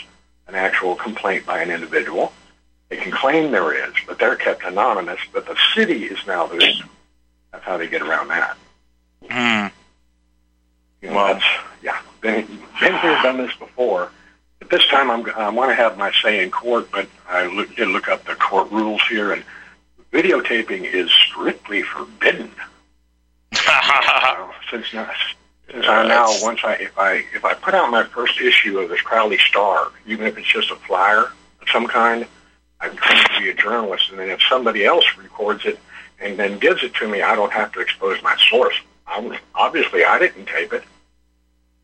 [0.48, 2.32] an actual complaint by an individual.
[2.90, 5.20] They can claim there is, but they're kept anonymous.
[5.32, 6.90] But the city is now the victim.
[7.52, 8.56] That's how they get around that.
[9.30, 9.66] Hmm.
[11.00, 11.44] You know, that's,
[11.82, 12.46] yeah, been,
[12.80, 14.10] been here, done this before.
[14.58, 17.74] But this time I'm, I want to have my say in court, but I look,
[17.76, 19.44] did look up the court rules here, and
[20.12, 22.50] videotaping is strictly forbidden.
[23.66, 25.10] Uh, since now,
[25.70, 28.90] since I now once I if I if I put out my first issue of
[28.90, 32.26] this Crowley Star, even if it's just a flyer of some kind,
[32.80, 35.78] I'm trained to be a journalist, and then if somebody else records it
[36.20, 38.74] and then gives it to me, I don't have to expose my source.
[39.06, 40.84] I was, obviously, I didn't tape it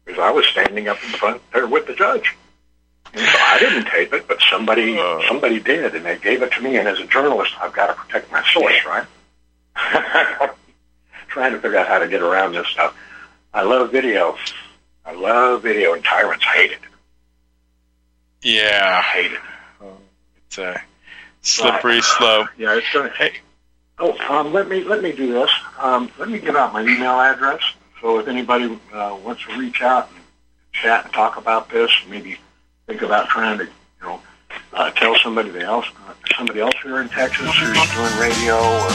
[0.04, 2.34] because I was standing up in front there with the judge.
[3.12, 5.20] And so I didn't tape it, but somebody Uh.
[5.28, 6.76] somebody did, and they gave it to me.
[6.76, 9.06] And as a journalist, I've got to protect my source, right?
[11.28, 12.94] Trying to figure out how to get around this stuff.
[13.52, 14.36] I love video.
[15.04, 16.80] I love video, and tyrants hate it.
[18.42, 19.40] yeah, I Hate it.
[20.48, 20.82] It's a
[21.42, 22.48] slippery slope.
[22.56, 23.10] Yeah, it's going.
[23.12, 23.34] Hey.
[23.98, 25.50] Oh, um, let me let me do this.
[25.78, 27.62] Um, let me give out my email address.
[28.00, 30.20] So if anybody uh, wants to reach out and
[30.72, 32.36] chat and talk about this, maybe
[32.86, 33.70] think about trying to, you
[34.02, 34.20] know,
[34.74, 38.90] uh, tell somebody else, uh, somebody else here in Texas who's doing radio or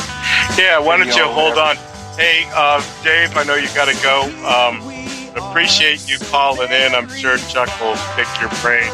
[0.58, 1.76] Yeah, why don't you hold on?
[2.16, 4.24] Hey, uh, Dave, I know you got to go.
[4.46, 4.91] Um,
[5.36, 6.94] appreciate you calling in.
[6.94, 8.92] I'm sure Chuck will pick your brain.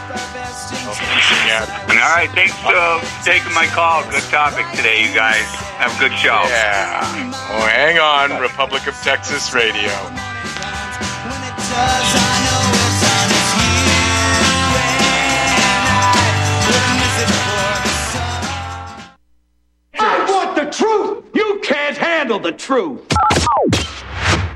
[1.48, 1.66] Yeah.
[1.90, 2.30] All right.
[2.32, 4.04] Thanks uh, for taking my call.
[4.10, 5.46] Good topic today, you guys.
[5.78, 6.42] Have a good show.
[6.50, 7.02] yeah.
[7.50, 9.90] Oh, hang on, Republic of Texas Radio.
[9.90, 15.02] When it does, I know it's on its you and
[15.90, 16.14] I
[16.66, 18.42] wouldn't miss it for the sun.
[20.00, 21.24] I want the truth.
[21.34, 23.02] You can't handle the truth.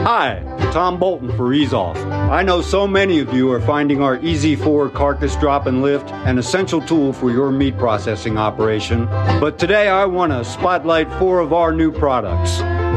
[0.02, 1.96] Hi, Tom Bolton for Ease Off.
[1.96, 6.10] I know so many of you are finding our Easy 4 carcass drop and lift
[6.10, 9.06] an essential tool for your meat processing operation.
[9.06, 12.60] But today I want to spotlight four of our new products.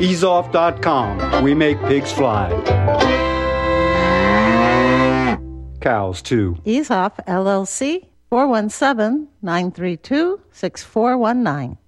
[0.00, 1.42] Easeoff.com.
[1.42, 2.50] We make pigs fly.
[5.80, 6.56] Cows, too.
[6.64, 11.78] Ease Off LLC 417 932 6419.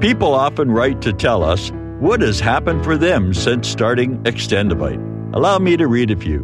[0.00, 1.70] People often write to tell us
[2.00, 5.00] what has happened for them since starting Extendovite.
[5.34, 6.40] Allow me to read a few.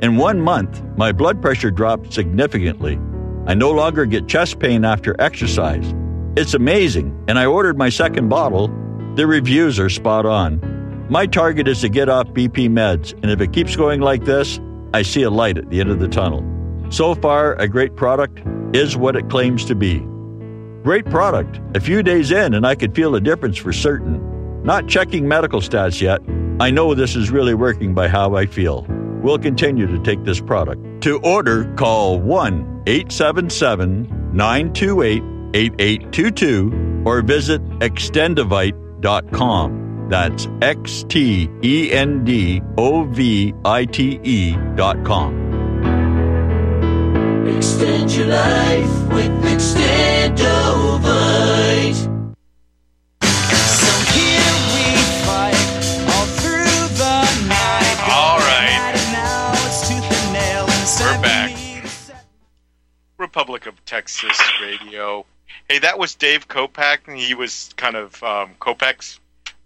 [0.00, 2.98] In one month, my blood pressure dropped significantly.
[3.46, 5.94] I no longer get chest pain after exercise.
[6.36, 8.68] It's amazing, and I ordered my second bottle.
[9.16, 11.06] The reviews are spot on.
[11.08, 14.60] My target is to get off BP meds, and if it keeps going like this,
[14.92, 16.44] I see a light at the end of the tunnel.
[16.90, 18.42] So far, a great product
[18.74, 20.00] is what it claims to be.
[20.82, 21.58] Great product.
[21.74, 24.62] A few days in, and I could feel a difference for certain.
[24.62, 26.20] Not checking medical stats yet.
[26.60, 28.84] I know this is really working by how I feel.
[29.22, 30.82] We'll continue to take this product.
[31.04, 35.22] To order, call 1 877 928
[35.54, 38.85] 8822 or visit extendovite.com.
[39.00, 45.34] Dot com that's X T E N D O V I T E dot com.
[47.48, 50.36] Extend your life with Extendovite.
[53.22, 54.84] So here we
[55.26, 55.56] fight
[56.14, 57.98] all through the night.
[58.08, 58.94] All right.
[59.10, 60.66] Now it's tooth and nail
[61.00, 61.50] We're back.
[63.18, 65.26] Republic of Texas Radio.
[65.68, 67.08] Hey, that was Dave Kopak.
[67.08, 69.18] and He was kind of um, Kopak's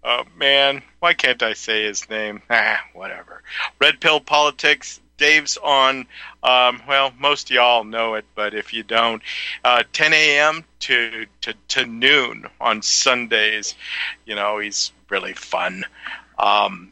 [0.03, 0.81] uh, man.
[0.99, 2.41] Why can't I say his name?
[2.49, 3.43] Ah, whatever.
[3.79, 4.99] Red Pill Politics.
[5.17, 6.07] Dave's on.
[6.41, 9.21] Um, well, most y'all know it, but if you don't,
[9.63, 10.65] uh, 10 a.m.
[10.79, 13.75] to, to to noon on Sundays.
[14.25, 15.85] You know, he's really fun.
[16.39, 16.91] Um,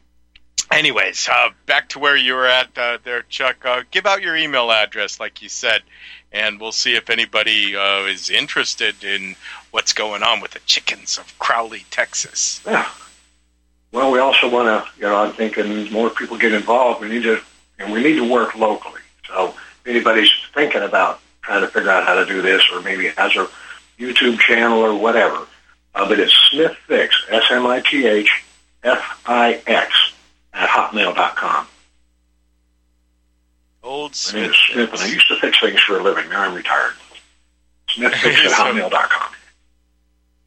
[0.70, 3.64] anyways, uh, back to where you were at uh, there, Chuck.
[3.64, 5.82] Uh, give out your email address, like you said,
[6.32, 9.36] and we'll see if anybody uh, is interested in
[9.70, 12.60] what's going on with the chickens of Crowley, Texas.
[12.64, 12.88] Yeah.
[13.92, 17.00] Well, we also want to, you know, I'm thinking more people get involved.
[17.00, 17.40] We need to,
[17.78, 19.00] and we need to work locally.
[19.26, 23.08] So if anybody's thinking about trying to figure out how to do this or maybe
[23.08, 23.48] has a
[23.98, 25.46] YouTube channel or whatever,
[25.94, 28.32] uh, but it's Smith Fix, S-M-I-T-H-F-I-X
[30.52, 31.66] at hotmail.com.
[33.82, 34.50] Old My name Smith.
[34.50, 36.28] is Smith, and I used to fix things for a living.
[36.28, 36.94] Now I'm retired.
[37.88, 39.32] Smith Fix at hotmail.com.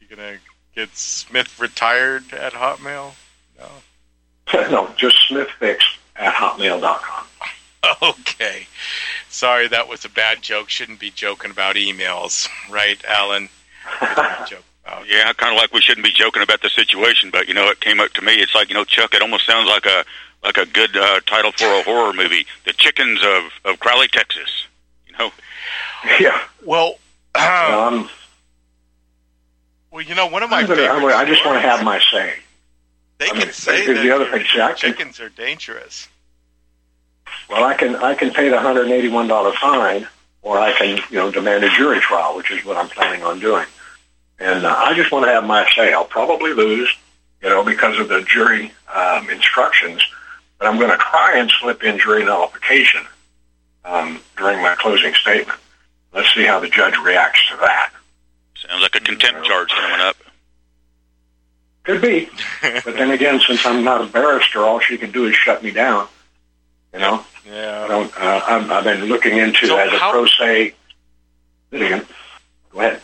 [0.00, 0.36] You gonna
[0.74, 3.12] get Smith retired at Hotmail?
[3.58, 3.68] No.
[4.70, 5.84] no, just Smith Fix
[6.16, 7.26] at hotmail.com.
[8.00, 8.66] Okay.
[9.28, 10.70] Sorry, that was a bad joke.
[10.70, 13.50] Shouldn't be joking about emails, right, Alan?
[14.48, 15.06] joke about.
[15.08, 17.80] Yeah, kind of like we shouldn't be joking about the situation, but you know, it
[17.80, 18.34] came up to me.
[18.34, 19.14] It's like you know, Chuck.
[19.14, 20.04] It almost sounds like a
[20.42, 24.66] like a good uh, title for a horror movie, "The Chickens of of Crowley, Texas."
[25.06, 25.32] You know,
[26.20, 26.40] Yeah.
[26.64, 26.98] Well,
[27.34, 28.10] um, Um,
[29.90, 30.82] well, you know, one of my I'm gonna.
[30.82, 32.34] I'm gonna, I just want to have my say.
[33.18, 36.08] They I can mean, say that the other thing, see, I can- chickens are dangerous.
[37.48, 40.06] Well, I can I can pay the hundred and eighty one dollar fine,
[40.42, 43.38] or I can you know demand a jury trial, which is what I'm planning on
[43.40, 43.66] doing.
[44.38, 45.92] And uh, I just want to have my say.
[45.92, 46.94] I'll probably lose,
[47.42, 50.02] you know, because of the jury um, instructions,
[50.58, 53.02] but I'm going to try and slip in jury nullification
[53.84, 55.58] um, during my closing statement.
[56.12, 57.90] Let's see how the judge reacts to that.
[58.56, 60.16] Sounds like a contempt charge coming up.
[61.84, 62.28] Could be.
[62.62, 65.70] but then again, since I'm not a barrister, all she can do is shut me
[65.70, 66.08] down.
[66.92, 67.24] You know?
[67.46, 67.84] Yeah.
[67.84, 70.74] I don't, uh, I'm, I've been looking into So as a pro se
[71.70, 72.06] litigant.
[72.72, 73.00] Go ahead.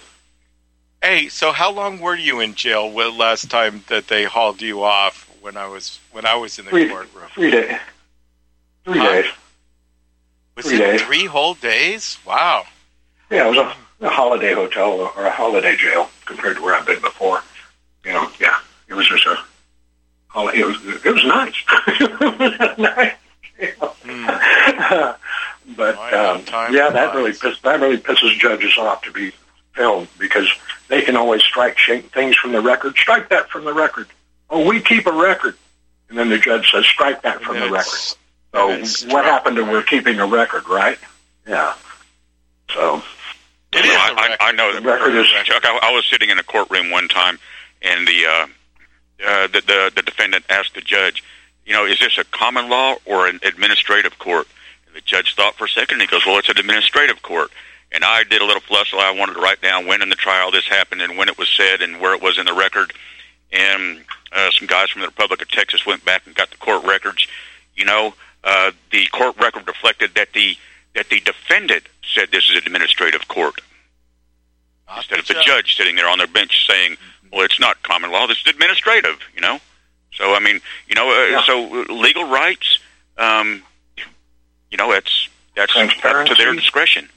[1.03, 5.31] Hey, so how long were you in jail last time that they hauled you off
[5.41, 7.25] when I was when I was in the Three, courtroom?
[7.35, 7.79] three days.
[8.85, 9.23] Three Huh?
[9.23, 9.33] days.
[10.57, 11.03] Was three it days.
[11.03, 12.19] three whole days?
[12.27, 12.67] Wow.
[13.31, 16.87] Yeah, it was a, a holiday hotel or a holiday jail compared to where I've
[16.87, 17.43] been before.
[18.05, 19.39] You know, yeah, it was just a
[20.29, 20.59] holiday.
[20.59, 21.55] It was it was nice.
[21.87, 22.21] it
[22.61, 23.17] was nice.
[25.77, 26.45] but um,
[26.75, 29.33] yeah, that really piss, that really pisses judges off to be
[29.75, 30.49] filmed because
[30.89, 31.79] they can always strike
[32.13, 32.97] things from the record.
[32.97, 34.07] Strike that from the record.
[34.49, 35.55] Oh, we keep a record,
[36.09, 37.99] and then the judge says strike that from the record.
[38.53, 40.99] So what happened to we're keeping a record, right?
[41.47, 41.75] Yeah.
[42.75, 43.03] So
[43.73, 44.75] It is I, I, I know.
[44.75, 47.39] The record is- Chuck, I, I was sitting in a courtroom one time,
[47.83, 48.47] and the, uh,
[49.27, 51.23] uh, the the the defendant asked the judge,
[51.65, 54.49] you know, is this a common law or an administrative court?
[54.89, 57.53] And the judge thought for a second, and he goes, well, it's an administrative court.
[57.93, 58.97] And I did a little fluster.
[58.97, 61.49] I wanted to write down when in the trial this happened and when it was
[61.49, 62.93] said and where it was in the record.
[63.53, 66.85] And uh, some guys from the Republic of Texas went back and got the court
[66.85, 67.27] records.
[67.75, 68.15] You know,
[68.45, 70.57] uh, the court record reflected that the
[70.95, 73.61] that the defendant said this is an administrative court
[74.97, 76.97] instead of the judge sitting there on their bench saying,
[77.33, 78.27] "Well, it's not common law.
[78.27, 79.61] This is administrative." You know.
[80.13, 82.79] So I mean, you know, uh, so uh, legal rights,
[83.19, 83.63] um,
[84.71, 87.09] you know, that's that's up to their discretion.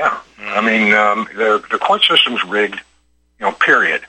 [0.00, 2.80] Yeah, I mean, um, the the court system's rigged.
[3.38, 4.00] You know, period.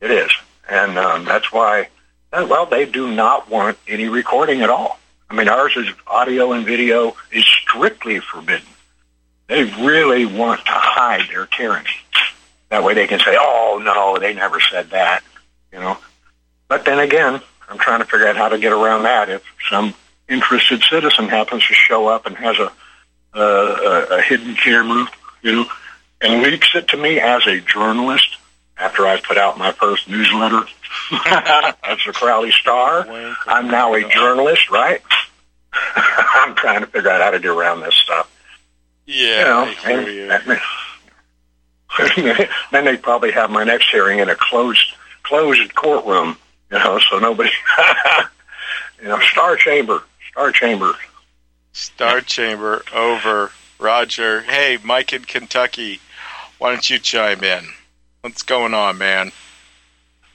[0.00, 0.30] It is,
[0.68, 1.88] and um, that's why.
[2.32, 4.98] uh, Well, they do not want any recording at all.
[5.30, 8.66] I mean, ours is audio and video is strictly forbidden.
[9.46, 11.88] They really want to hide their tyranny.
[12.70, 15.22] That way, they can say, "Oh no, they never said that,"
[15.72, 15.98] you know.
[16.66, 19.28] But then again, I'm trying to figure out how to get around that.
[19.28, 19.94] If some
[20.28, 22.72] interested citizen happens to show up and has a
[23.34, 25.06] a, a, a hidden camera,
[25.42, 25.66] you know,
[26.20, 28.36] and leaks it to me as a journalist
[28.76, 30.64] after I put out my first newsletter
[31.12, 33.06] as the Crowley Star.
[33.46, 35.00] I'm now a journalist, right?
[35.72, 38.30] I'm trying to figure out how to get around this stuff.
[39.06, 39.38] Yeah.
[39.38, 40.58] you know, and you.
[42.72, 46.36] then they probably have my next hearing in a closed closed courtroom,
[46.70, 47.50] you know, so nobody,
[49.02, 50.92] you know, Star Chamber, Star Chamber.
[51.72, 53.50] Star Chamber over.
[53.78, 54.42] Roger.
[54.42, 56.00] Hey, Mike in Kentucky.
[56.58, 57.64] Why don't you chime in?
[58.22, 59.30] What's going on, man?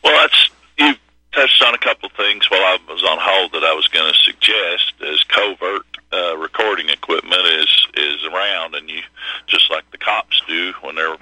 [0.04, 0.96] Well, that's you
[1.34, 4.12] touched on a couple of things while I was on hold that I was going
[4.12, 9.02] to suggest as covert uh, recording equipment is is around, and you
[9.48, 11.18] just like the cops do when they're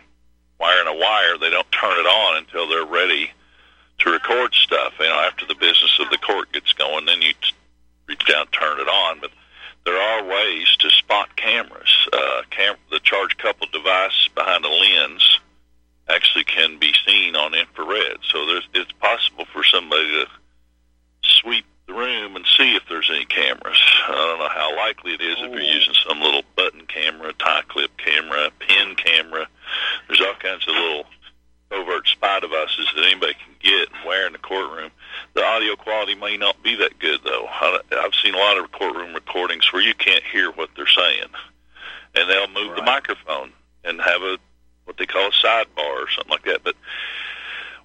[0.60, 3.32] wiring a wire, they don't turn it on until they're ready
[4.00, 4.94] to record stuff.
[5.00, 7.34] You know, after the business of the court gets going, then you
[8.08, 9.32] reach down, turn it on, but.
[9.86, 12.08] There are ways to spot cameras.
[12.14, 15.40] Uh, cam- the charge coupled device behind a lens
[16.10, 18.18] actually can be seen on infrared.
[18.30, 20.26] So there's, it's possible for somebody to
[21.24, 23.82] sweep the room and see if there's any cameras.
[24.08, 27.64] I don't know how likely it is if you're using some little button camera, tie
[27.68, 29.48] clip camera, pin camera.
[30.08, 31.06] There's all kinds of little
[31.70, 34.92] covert spy devices that anybody can get and wear in the courtroom.
[35.34, 37.48] The audio quality may not be that good, though.
[37.50, 41.30] I, I've seen a lot of courtroom recordings where you can't hear what they're saying,
[42.16, 43.52] and they'll move the microphone
[43.84, 44.38] and have a
[44.86, 46.64] what they call a sidebar or something like that.
[46.64, 46.76] But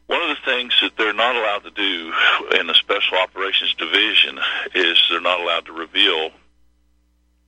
[0.07, 2.13] one of the things that they're not allowed to do
[2.59, 4.39] in the Special Operations Division
[4.75, 6.31] is they're not allowed to reveal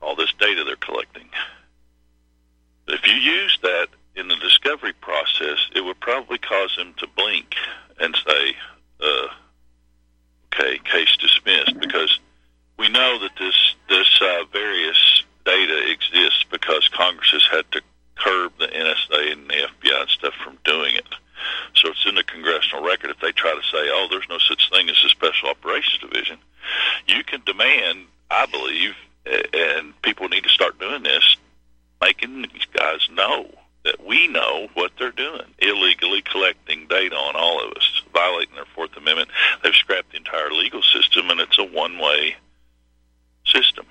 [0.03, 1.29] all this data they're collecting.
[2.89, 7.55] If you use that in the discovery process, it would probably cause them to blink
[8.01, 8.57] and say,
[9.01, 9.29] uh,
[10.59, 12.19] "Okay, case dismissed," because
[12.79, 17.81] we know that this this uh, various data exists because Congress has had to
[18.17, 21.07] curb the NSA and the FBI and stuff from doing it.
[21.77, 23.11] So it's in the congressional record.
[23.11, 26.39] If they try to say, "Oh, there's no such thing as a Special Operations Division,"
[27.07, 28.97] you can demand, I believe,
[29.27, 31.37] a- and people need to start doing this,
[32.01, 33.55] making these guys know
[33.85, 38.65] that we know what they're doing, illegally collecting data on all of us, violating their
[38.75, 39.31] Fourth Amendment.
[39.63, 42.35] They've scrapped the entire legal system, and it's a one-way
[43.47, 43.87] system.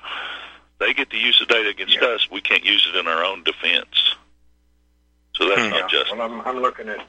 [0.80, 2.30] They get to use the data against us.
[2.30, 4.16] We can't use it in our own defense.
[5.36, 5.70] So that's Yeah.
[5.70, 6.12] not just.
[6.12, 7.00] Well, I'm, I'm looking at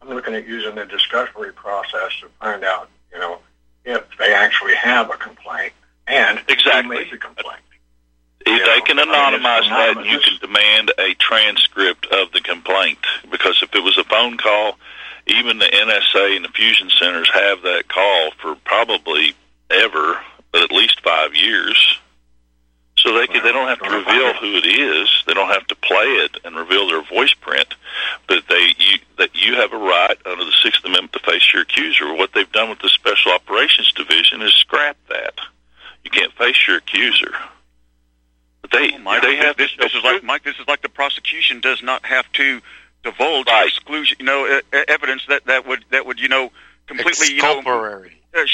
[0.00, 3.40] I'm looking at using the discovery process to find out, you know,
[3.84, 5.72] if they actually have a complaint
[6.06, 6.96] and Exactly.
[6.98, 7.58] who made the complaint.
[8.46, 10.24] If Yeah, they can I mean, anonymize it's that, you anonymous.
[10.24, 13.00] can demand a transcript of the complaint.
[13.28, 14.78] Because if it was a phone call,
[15.26, 19.34] even the NSA and the fusion centers have that call for probably
[19.68, 20.20] ever,
[20.52, 21.98] but at least five years.
[22.96, 25.08] So they can, they don't have to reveal who it is.
[25.24, 27.68] They don't have to play it and reveal their voice print.
[28.26, 31.62] But they you, that you have a right under the Sixth Amendment to face your
[31.62, 32.12] accuser.
[32.12, 35.34] What they've done with the Special Operations Division is scrap that.
[36.02, 37.32] You can't face your accuser.
[38.62, 40.42] But they Mike, they have this, to this is like Mike.
[40.42, 42.60] This is like the prosecution does not have to
[43.04, 46.50] divulge exclusion, you know, e- e- evidence that that would that would you know
[46.88, 48.20] completely you know Exculpatory.
[48.36, 48.44] uh,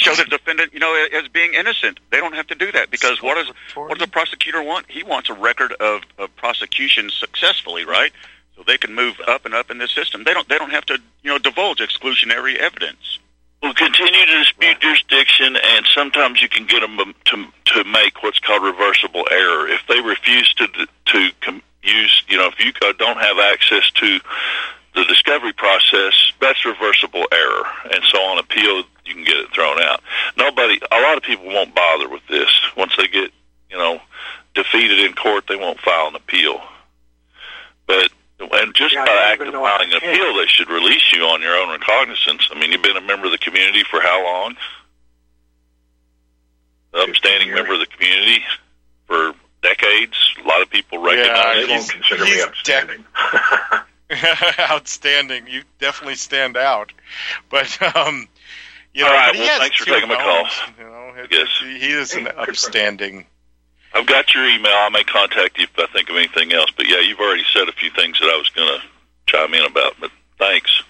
[0.56, 2.00] defendant you know as being innocent.
[2.10, 4.90] They don't have to do that because what does what does the prosecutor want?
[4.90, 8.12] He wants a record of, of prosecution successfully, right?
[8.56, 10.24] So they can move up and up in the system.
[10.24, 13.18] They don't they don't have to you know divulge exclusionary evidence.
[13.62, 18.22] will continue to dispute jurisdiction, and sometimes you can get them um, to to make
[18.22, 19.68] what's called reversible error.
[19.68, 20.68] If they refuse to
[21.06, 21.30] to
[21.82, 24.18] use, you know, if you don't have access to
[24.94, 29.80] the discovery process, that's reversible error, and so on appeal you can get it thrown
[29.82, 29.93] out.
[31.04, 33.30] Nobody, a lot of people won't bother with this once they get,
[33.70, 34.00] you know,
[34.54, 35.44] defeated in court.
[35.48, 36.60] They won't file an appeal,
[37.86, 38.10] but.
[38.40, 41.22] And just Yeah, by don't act of know filing an appeal, they should release you
[41.22, 42.48] on your own recognizance.
[42.52, 44.56] I mean, you've been a member of the community for how long?
[46.92, 48.42] Upstanding member of the community
[49.06, 50.16] for decades.
[50.44, 51.66] A lot of people recognize Yeah, you.
[51.74, 53.04] he's, consider me he's upstanding.
[54.10, 55.46] dec- outstanding.
[55.48, 56.92] You definitely stand out.
[57.50, 58.28] But um,
[58.94, 60.46] you know, All right, but he well, has thanks for taking my call.
[60.78, 61.48] You know, Yes.
[61.60, 63.26] he is an upstanding.
[63.92, 64.72] I've got your email.
[64.72, 66.70] I may contact you if I think of anything else.
[66.76, 68.82] But yeah, you've already said a few things that I was going to
[69.26, 69.94] chime in about.
[70.00, 70.82] But thanks.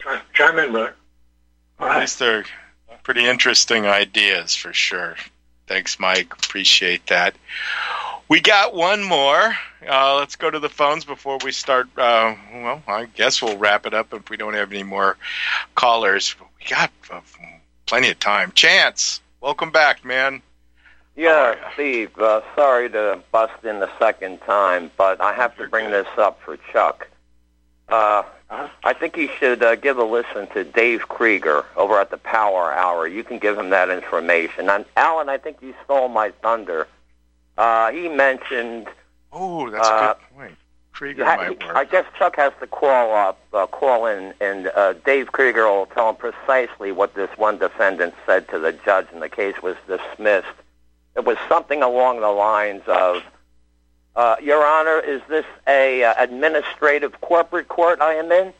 [0.00, 0.94] Chime- Chime in, brother.
[1.80, 2.44] At least they're
[3.02, 5.16] pretty interesting ideas for sure.
[5.70, 6.34] Thanks, Mike.
[6.34, 7.36] Appreciate that.
[8.28, 9.56] We got one more.
[9.88, 11.86] Uh, let's go to the phones before we start.
[11.96, 15.16] Uh, well, I guess we'll wrap it up if we don't have any more
[15.76, 16.34] callers.
[16.40, 17.20] We got uh,
[17.86, 18.50] plenty of time.
[18.50, 20.42] Chance, welcome back, man.
[21.14, 25.92] Yeah, Steve, uh, sorry to bust in the second time, but I have to bring
[25.92, 27.06] this up for Chuck.
[28.50, 32.18] Uh, I think you should uh, give a listen to Dave Krieger over at the
[32.18, 33.06] Power Hour.
[33.06, 34.68] You can give him that information.
[34.68, 36.88] And Alan, I think you stole my thunder.
[37.56, 38.88] Uh, he mentioned.
[39.32, 40.56] Oh, that's uh, a good point.
[40.92, 41.76] Krieger ha- might work.
[41.76, 45.86] I guess Chuck has to call up, uh, call in, and uh, Dave Krieger will
[45.86, 49.76] tell him precisely what this one defendant said to the judge, and the case was
[49.86, 50.48] dismissed.
[51.16, 53.22] It was something along the lines of,
[54.16, 58.52] uh, "Your Honor, is this a uh, administrative corporate court I am in?"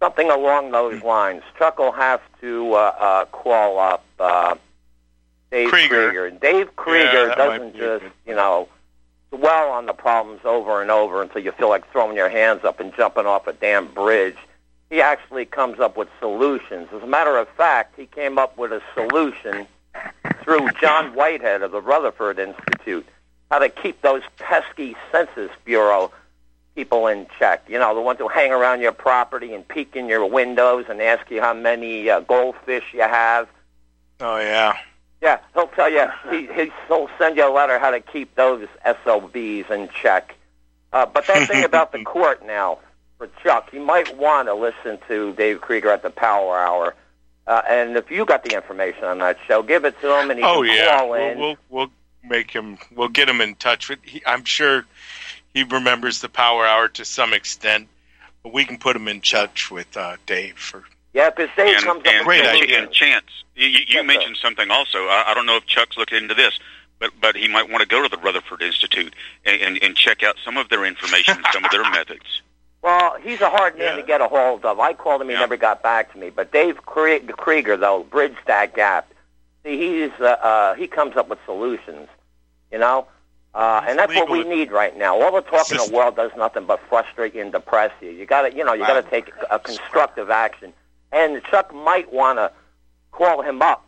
[0.00, 1.42] Something along those lines.
[1.58, 4.54] Chuck will have to uh, uh, call up uh,
[5.50, 6.10] Dave Krieger.
[6.10, 6.30] Krieger.
[6.30, 8.68] Dave Krieger might doesn't just, you know,
[9.30, 12.80] dwell on the problems over and over until you feel like throwing your hands up
[12.80, 14.36] and jumping off a damn bridge.
[14.90, 16.88] He actually comes up with solutions.
[16.94, 19.66] As a matter of fact, he came up with a solution
[20.42, 23.06] through John Whitehead of the Rutherford Institute,
[23.50, 26.12] how to keep those pesky Census Bureau
[26.74, 27.64] people in check.
[27.68, 31.00] You know, the ones who hang around your property and peek in your windows and
[31.02, 33.48] ask you how many uh, goldfish you have.
[34.20, 34.76] Oh yeah.
[35.20, 36.06] Yeah, he'll tell you.
[36.30, 38.68] He, he- he'll send you a letter how to keep those
[39.04, 39.34] SOBs
[39.70, 40.36] in check.
[40.92, 42.78] Uh, but that thing about the court now,
[43.16, 46.94] for Chuck, you might want to listen to Dave Krieger at the Power Hour.
[47.48, 50.38] Uh, and if you got the information on that show, give it to him, and
[50.38, 50.98] he Oh can yeah.
[50.98, 51.38] call We'll, in.
[51.38, 51.90] we'll we'll
[52.22, 52.78] make him.
[52.94, 53.98] We'll get him in touch with.
[54.02, 54.84] He, I'm sure
[55.54, 57.88] he remembers the Power Hour to some extent,
[58.42, 60.84] but we can put him in touch with uh, Dave for.
[61.12, 62.78] yeah, because Dave and, comes and, up with and, solutions.
[62.78, 64.98] and Chance, you, you you mentioned something also.
[64.98, 66.58] I, I don't know if Chuck's looked into this,
[66.98, 69.14] but but he might want to go to the Rutherford Institute
[69.44, 72.42] and, and, and check out some of their information, some of their methods.
[72.82, 74.78] Well, he's a hard man to get a hold of.
[74.78, 76.30] I called him; he never got back to me.
[76.30, 79.12] But Dave Krieger, though, bridged that gap.
[79.68, 82.08] See, he's uh, uh, he comes up with solutions,
[82.72, 83.06] you know,
[83.54, 85.20] uh, and that's what we need right now.
[85.20, 88.08] All the talk in the world does nothing but frustrate you and depress you.
[88.08, 90.72] You got to, you know, you got to take a constructive action.
[91.12, 92.50] And Chuck might want to
[93.12, 93.86] call him up,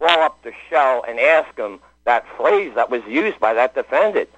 [0.00, 4.28] call up the show, and ask him that phrase that was used by that defendant.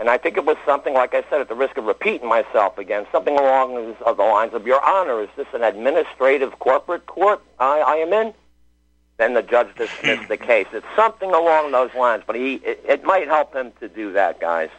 [0.00, 2.78] And I think it was something, like I said, at the risk of repeating myself
[2.78, 7.78] again, something along the lines of, Your Honor, is this an administrative corporate court I,
[7.78, 8.34] I am in?
[9.16, 10.66] Then the judge dismissed the case.
[10.72, 14.40] It's something along those lines, but he it, it might help him to do that,
[14.40, 14.70] guys.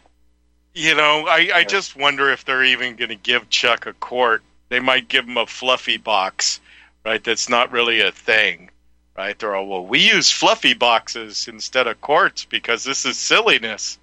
[0.73, 4.43] You know, I, I just wonder if they're even going to give Chuck a court.
[4.67, 6.59] They might give him a fluffy box,
[7.05, 7.23] right?
[7.23, 8.69] That's not really a thing,
[9.15, 9.39] right?
[9.39, 13.97] They're all, well, we use fluffy boxes instead of courts because this is silliness.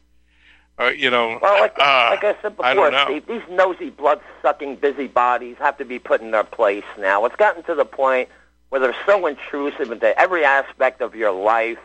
[0.78, 3.06] Uh, you know, Well, like, uh, like I said before, don't.
[3.06, 7.26] Steve, these nosy, blood-sucking busybodies have to be put in their place now.
[7.26, 8.30] It's gotten to the point
[8.72, 11.76] where they're so intrusive into every aspect of your life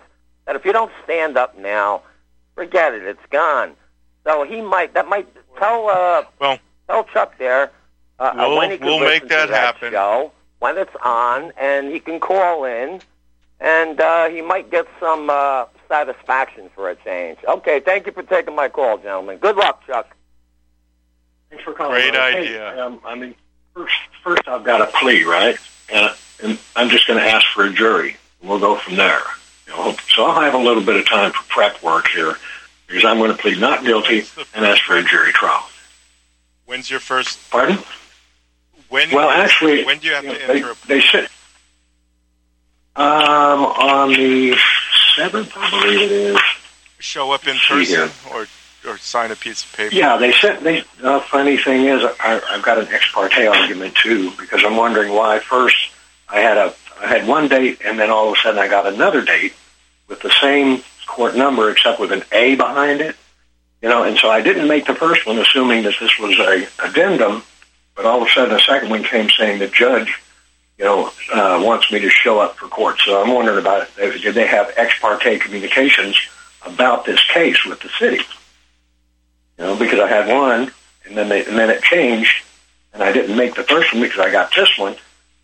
[0.45, 2.01] that if you don't stand up now,
[2.55, 3.03] forget it.
[3.03, 3.73] It's gone.
[4.25, 4.93] So he might.
[4.93, 5.27] That might
[5.57, 5.89] tell.
[5.89, 6.57] Uh, well,
[6.87, 7.71] tell Chuck there
[8.19, 9.91] uh, uh, We'll- when he can we'll listen make to that that happen.
[9.91, 13.01] show when it's on, and he can call in,
[13.59, 17.37] and uh, he might get some uh, satisfaction for a change.
[17.45, 19.39] Okay, thank you for taking my call, gentlemen.
[19.39, 20.15] Good luck, Chuck.
[21.49, 21.91] Thanks for calling.
[21.91, 22.85] Great Hey, idea.
[22.85, 23.35] um, I mean,
[23.73, 25.57] first, first I've got a plea, right?
[25.89, 28.17] And, and I'm just going to ask for a jury.
[28.41, 29.21] We'll go from there.
[29.67, 32.35] You know, so I'll have a little bit of time for prep work here
[32.87, 34.23] because I'm going to plead not guilty
[34.53, 35.67] and ask for a jury trial.
[36.65, 37.49] When's your first?
[37.49, 37.77] Pardon?
[38.89, 39.11] When?
[39.11, 40.73] Well, actually, when do you have you to know, enter?
[40.87, 41.29] they, they sit
[42.97, 44.57] um, on the
[45.15, 46.39] seventh, I believe it is.
[46.99, 48.47] show up in person or
[48.87, 49.93] or sign a piece of paper?
[49.93, 50.63] Yeah, they sent.
[50.63, 54.75] They uh, funny thing is, I, I've got an ex parte argument too because I'm
[54.75, 55.39] wondering why.
[55.39, 55.91] First,
[56.29, 58.87] I had a I had one date, and then all of a sudden I got
[58.87, 59.53] another date
[60.07, 63.15] with the same court number except with an A behind it.
[63.81, 66.67] You know, and so I didn't make the first one, assuming that this was a
[66.83, 67.43] addendum.
[67.95, 70.19] But all of a sudden, the second one came saying the judge,
[70.77, 72.99] you know, uh, wants me to show up for court.
[72.99, 74.21] So I'm wondering about it.
[74.21, 76.19] Did they have ex parte communications
[76.65, 78.23] about this case with the city?
[79.57, 80.71] You know, because I had one,
[81.05, 82.43] and then they, and then it changed,
[82.93, 84.95] and I didn't make the first one because I got this one.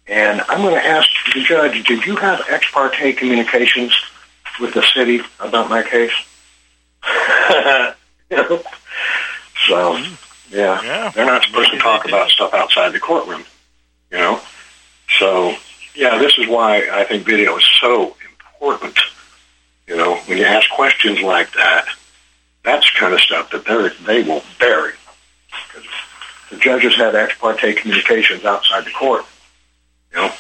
[0.07, 3.95] And I'm going to ask the judge: Did you have ex parte communications
[4.59, 6.11] with the city about my case?
[9.67, 9.97] So,
[10.49, 13.43] yeah, they're not supposed to talk about stuff outside the courtroom.
[14.11, 14.41] You know,
[15.17, 15.55] so
[15.95, 18.15] yeah, this is why I think video is so
[18.59, 18.97] important.
[19.87, 21.85] You know, when you ask questions like that,
[22.63, 24.93] that's the kind of stuff that they they will bury.
[25.71, 25.83] 'Cause
[26.49, 29.25] the judges have ex parte communications outside the court.
[30.13, 30.31] You know,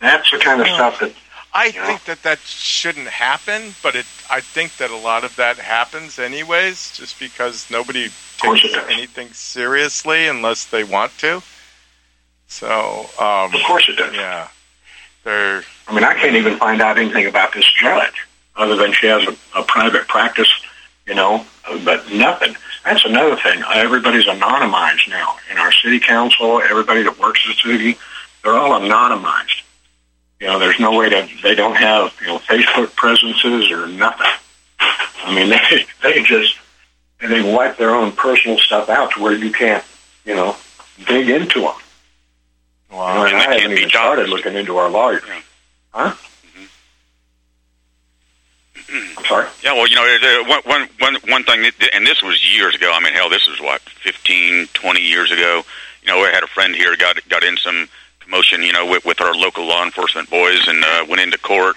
[0.00, 1.12] that's the kind of stuff that
[1.52, 4.06] I think that that shouldn't happen, but it.
[4.30, 10.28] I think that a lot of that happens anyways, just because nobody takes anything seriously
[10.28, 11.42] unless they want to.
[12.46, 14.14] So, um, Of course it does.
[14.14, 14.48] Yeah,
[15.24, 15.64] they're.
[15.88, 19.26] I mean, I can't even find out anything about this judge other than she has
[19.26, 20.52] a, a private practice,
[21.06, 21.44] you know,
[21.84, 22.56] but nothing.
[22.84, 23.62] That's another thing.
[23.74, 26.60] Everybody's anonymized now in our city council.
[26.60, 27.98] Everybody that works at the city,
[28.42, 29.62] they're all anonymized.
[30.40, 31.28] You know, there's no way to.
[31.42, 34.26] They don't have you know Facebook presences or nothing.
[34.80, 36.56] I mean, they they just
[37.20, 39.84] and they wipe their own personal stuff out to where you can't,
[40.24, 40.56] you know,
[41.06, 41.74] dig into them.
[42.90, 43.08] Wow.
[43.08, 45.22] You know, and I haven't even started looking into our lawyers.
[45.90, 46.14] Huh?
[49.26, 49.46] Sorry.
[49.62, 52.90] Yeah, well, you know, one, one, one, one thing, and this was years ago.
[52.92, 55.62] I mean, hell, this was what, 15, 20 years ago.
[56.02, 57.88] You know, I had a friend here got got in some
[58.20, 61.76] commotion, you know, with, with our local law enforcement boys, and uh, went into court,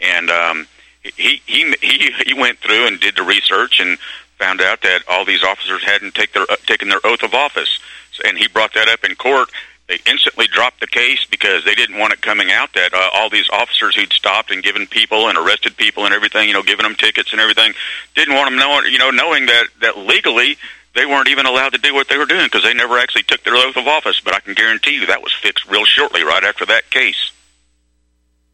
[0.00, 0.66] and um,
[1.02, 3.98] he he he he went through and did the research and
[4.38, 7.78] found out that all these officers hadn't take their uh, taken their oath of office,
[8.24, 9.48] and he brought that up in court.
[9.92, 13.28] They instantly dropped the case because they didn't want it coming out that uh, all
[13.28, 16.84] these officers who'd stopped and given people and arrested people and everything, you know, giving
[16.84, 17.74] them tickets and everything,
[18.14, 20.56] didn't want them knowing, you know, knowing that that legally
[20.94, 23.44] they weren't even allowed to do what they were doing because they never actually took
[23.44, 24.18] their oath of office.
[24.20, 27.30] But I can guarantee you that was fixed real shortly right after that case.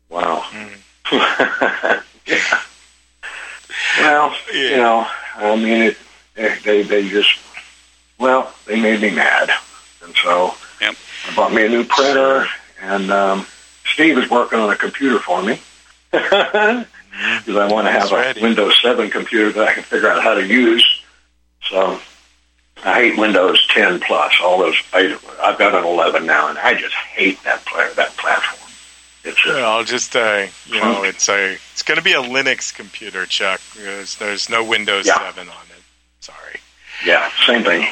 [0.08, 0.44] Wow.
[1.12, 2.00] yeah.
[3.98, 5.96] Well, you know, I mean, it,
[6.34, 7.30] they- they they just
[8.18, 9.50] well, they made me mad,
[10.02, 10.94] and so Yep.
[11.30, 12.46] I bought me a new printer,
[12.80, 13.46] and um,
[13.84, 15.60] Steve is working on a computer for me
[16.10, 16.86] because
[17.56, 20.34] I want to have That's a Windows 7 computer that I can figure out how
[20.34, 21.02] to use.
[21.68, 22.00] So
[22.84, 24.32] I hate Windows 10 plus.
[24.42, 28.16] All those I, I've got an 11 now, and I just hate that player that
[28.16, 28.70] platform.
[29.24, 32.72] It's just Well, just uh, you know, it's a it's going to be a Linux
[32.74, 33.60] computer, Chuck.
[33.76, 35.18] There's, there's no Windows Yeah.
[35.18, 35.82] 7 on it.
[36.20, 36.60] Sorry.
[37.04, 37.86] yeah, same thing.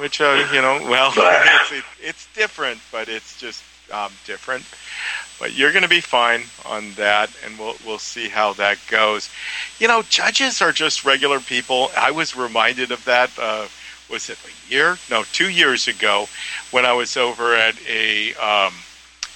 [0.00, 4.64] Which uh, you know, well, it's, it, it's different, but it's just um, different.
[5.38, 9.30] But you're going to be fine on that, and we'll we'll see how that goes.
[9.78, 11.90] You know, judges are just regular people.
[11.96, 13.30] I was reminded of that.
[13.38, 13.66] Uh,
[14.10, 14.96] was it a year?
[15.10, 16.28] No, two years ago,
[16.70, 18.34] when I was over at a.
[18.34, 18.72] Um,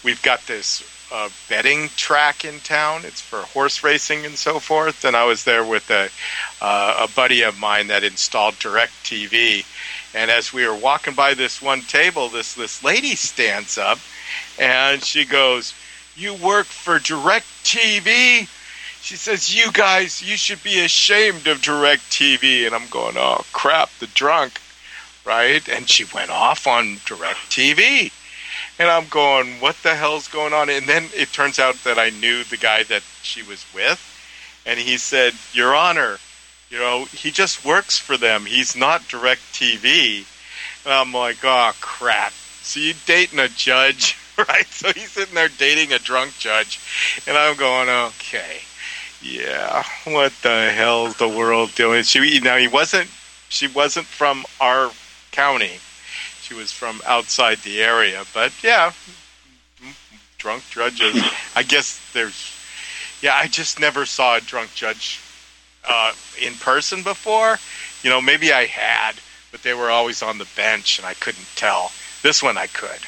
[0.02, 3.02] we've got this a betting track in town.
[3.04, 5.04] It's for horse racing and so forth.
[5.04, 6.08] And I was there with a
[6.60, 9.64] uh, a buddy of mine that installed Direct TV.
[10.14, 13.98] And as we were walking by this one table, this this lady stands up
[14.58, 15.74] and she goes,
[16.16, 18.48] "You work for Direct TV?"
[19.00, 23.90] She says, "You guys, you should be ashamed of DirecTV." And I'm going, "Oh crap,
[23.98, 24.60] the drunk."
[25.24, 25.66] Right?
[25.68, 28.12] And she went off on DirecTV
[28.78, 30.68] and I'm going, what the hell's going on?
[30.68, 34.00] And then it turns out that I knew the guy that she was with,
[34.66, 36.18] and he said, Your Honor,
[36.74, 38.44] you know, he just works for them.
[38.44, 40.26] He's not direct TV.
[40.84, 42.32] And I'm like, oh, crap.
[42.62, 44.66] So you dating a judge, right?
[44.66, 46.80] So he's sitting there dating a drunk judge,
[47.28, 48.58] and I'm going, okay,
[49.22, 52.02] yeah, what the hell's the world doing?
[52.02, 53.08] She now he wasn't,
[53.48, 54.90] she wasn't from our
[55.30, 55.78] county
[56.44, 58.22] she was from outside the area.
[58.34, 58.92] But yeah,
[60.36, 61.22] drunk judges.
[61.56, 62.52] I guess there's.
[63.22, 65.20] Yeah, I just never saw a drunk judge
[65.88, 66.12] uh,
[66.42, 67.58] in person before.
[68.02, 69.14] You know, maybe I had,
[69.50, 71.90] but they were always on the bench, and I couldn't tell.
[72.22, 73.00] This one I could.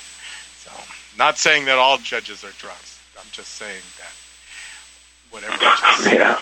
[0.58, 0.70] So,
[1.18, 3.00] not saying that all judges are drunks.
[3.18, 4.12] I'm just saying that
[5.30, 5.56] whatever.
[6.14, 6.38] Yeah.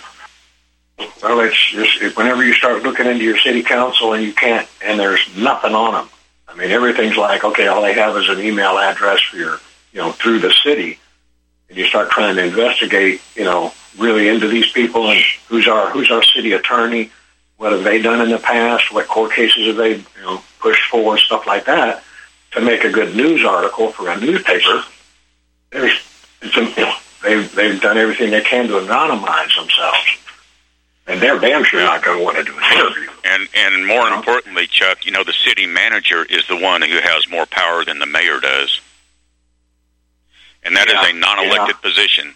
[1.22, 5.00] Well, it's just whenever you start looking into your city council and you can't, and
[5.00, 6.08] there's nothing on them.
[6.46, 9.60] I mean, everything's like, okay, all they have is an email address for your,
[9.92, 11.00] you know, through the city.
[11.74, 15.90] And you start trying to investigate, you know, really into these people and who's our,
[15.90, 17.10] who's our city attorney,
[17.56, 20.88] what have they done in the past, what court cases have they, you know, pushed
[20.88, 22.04] for, stuff like that,
[22.52, 24.84] to make a good news article for a newspaper.
[25.70, 25.98] There's,
[26.42, 26.94] it's, you know,
[27.24, 30.18] they've, they've done everything they can to anonymize themselves
[31.06, 33.10] and they're damn sure not going to want to do an interview.
[33.24, 37.28] And and more importantly, Chuck, you know the city manager is the one who has
[37.28, 38.80] more power than the mayor does,
[40.64, 42.34] and that Yeah, is a non-elected position,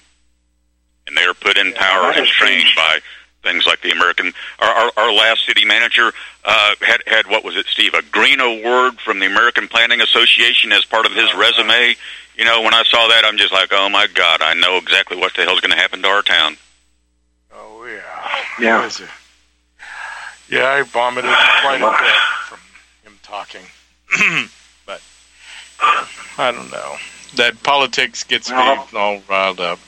[1.07, 3.01] and they are put in power and trained by
[3.43, 4.33] things like the American.
[4.59, 6.12] Our our, our last city manager
[6.45, 7.95] uh, had had what was it, Steve?
[7.95, 11.39] A green award from the American Planning Association as part of his Uh-huh.
[11.41, 11.97] resume.
[12.37, 15.16] You know, when I saw that, I'm just like, oh my god, I know exactly
[15.16, 16.57] what the hell's going to happen to our town.
[17.55, 18.01] Oh yeah.
[18.61, 18.76] Yeah.
[18.79, 19.09] What is it?
[20.49, 22.14] Yeah, I vomited quite a bit
[22.47, 22.59] from
[23.05, 23.62] him talking.
[24.87, 25.03] but
[26.39, 26.97] I don't know.
[27.35, 29.79] That politics gets Well- me all riled up.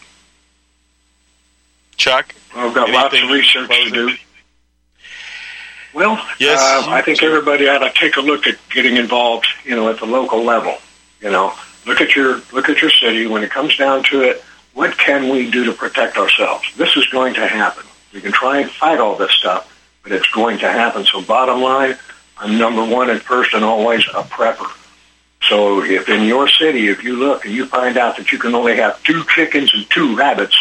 [1.96, 2.34] Chuck?
[2.54, 4.16] I've got lots of research to do.
[5.92, 9.74] Well, Yes, uh, I think everybody ought to take a look at getting involved, you
[9.74, 10.78] know, at the local level.
[11.20, 11.52] You know,
[11.84, 13.26] look at your look at your city.
[13.26, 14.42] When it comes down to it,
[14.74, 16.64] what can we do to protect ourselves?
[16.76, 17.84] This is going to happen.
[18.12, 19.66] We can try and fight all this stuff,
[20.02, 21.04] but it's going to happen.
[21.04, 21.98] So, bottom line,
[22.38, 24.70] I'm number one and first and always a prepper.
[25.48, 28.54] So, if in your city, if you look and you find out that you can
[28.54, 30.56] only have two chickens and two rabbits,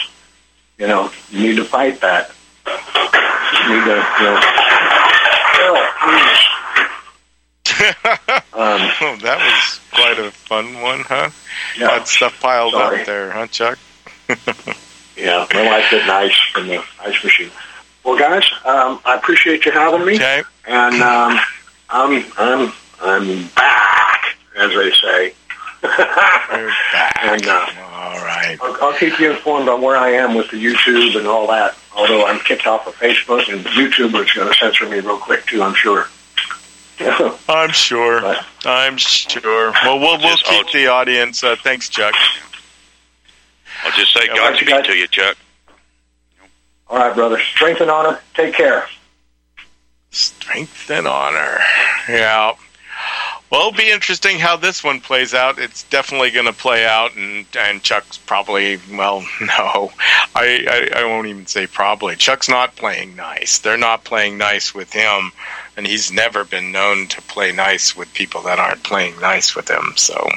[0.77, 2.31] you know, you need to fight that.
[2.65, 4.39] You need to, you know,
[8.59, 11.29] Um, oh, that was quite a fun one, huh?
[11.77, 11.87] Yeah.
[11.87, 12.99] Got stuff piled Sorry.
[13.01, 13.79] up there, huh, Chuck?
[15.17, 17.51] Yeah, my wife did ice from the ice machine.
[18.05, 20.43] Well, guys, um, I appreciate you having me, Okay.
[20.65, 21.37] and um,
[21.89, 22.71] I'm I'm
[23.01, 24.18] I'm back,
[24.59, 25.33] as they say.
[25.83, 27.19] We're back.
[27.23, 28.57] And uh, All right.
[28.61, 31.75] I'll, I'll keep you informed on where I am with the YouTube and all that.
[31.95, 35.45] Although I'm kicked off of Facebook, and YouTube is going to censor me real quick
[35.45, 35.61] too.
[35.63, 36.05] I'm sure.
[37.49, 38.21] I'm sure.
[38.21, 39.71] But- I'm sure.
[39.71, 41.43] Well, we'll we'll Just- keep the audience.
[41.43, 42.13] Uh, thanks, Chuck.
[43.85, 45.37] I'll just say Yeah, Godspeed you guys- to you, Chuck.
[46.89, 47.39] all right, brother.
[47.39, 48.19] Strength and honor.
[48.33, 48.85] Take care.
[50.11, 51.59] Strength and honor.
[52.09, 52.53] Yeah.
[53.49, 55.57] Well, it'll be interesting how this one plays out.
[55.57, 59.91] It's definitely going to play out, and and Chuck's probably well, no,
[60.35, 62.15] I, I I won't even say probably.
[62.15, 63.57] Chuck's not playing nice.
[63.57, 65.31] They're not playing nice with him,
[65.75, 69.67] and he's never been known to play nice with people that aren't playing nice with
[69.67, 69.93] him.
[69.95, 70.29] So,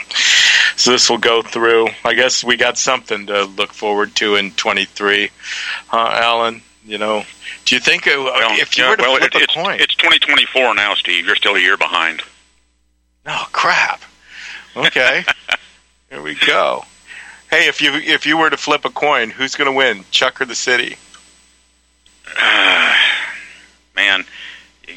[0.76, 1.88] so this will go through.
[2.06, 5.30] I guess we got something to look forward to in 23,
[5.88, 6.62] huh, Alan?
[6.86, 7.24] You know,
[7.66, 9.80] do you think if you yeah, were to well, flip it, a it's, coin?
[9.80, 11.26] it's 2024 now, Steve.
[11.26, 12.22] You're still a year behind.
[13.26, 14.02] Oh crap.
[14.76, 15.24] Okay.
[16.10, 16.84] Here we go.
[17.50, 20.40] Hey, if you if you were to flip a coin, who's going to win, Chuck
[20.40, 20.96] or the city?
[22.38, 22.96] Uh,
[23.96, 24.24] man,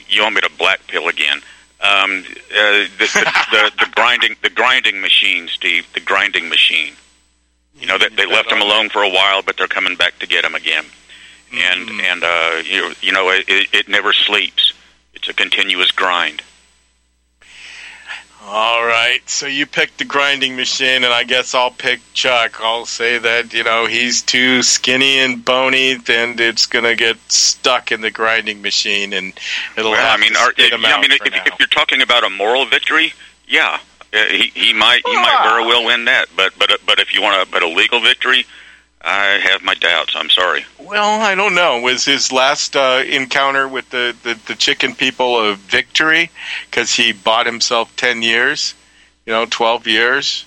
[0.07, 1.41] you want me to black pill again?
[1.82, 5.86] Um, uh, the, the, the, the grinding the grinding machine, Steve.
[5.93, 6.93] The grinding machine.
[7.78, 10.28] You know that they left him alone for a while, but they're coming back to
[10.28, 10.86] get him again.
[11.53, 14.73] And and uh, you you know it, it never sleeps.
[15.13, 16.41] It's a continuous grind.
[18.48, 22.60] All right, so you picked the grinding machine, and I guess I'll pick Chuck.
[22.62, 27.91] I'll say that you know he's too skinny and bony, and it's gonna get stuck
[27.91, 29.34] in the grinding machine, and
[29.76, 29.91] it'll.
[29.91, 32.04] Well, have I mean, to are, spit him I out mean, if, if you're talking
[32.04, 33.14] about a moral victory,
[33.48, 33.80] yeah,
[34.14, 35.50] uh, he he might he might Ah.
[35.50, 36.28] very well win that.
[36.36, 38.46] But but but if you want a but a legal victory,
[39.08, 40.16] I have my doubts.
[40.16, 40.66] I'm sorry.
[40.80, 41.80] Well, I don't know.
[41.82, 46.32] Was his last uh, encounter with the, the, the chicken people a victory
[46.70, 48.74] because he bought himself 10 years,
[49.28, 50.45] you know, 12 years?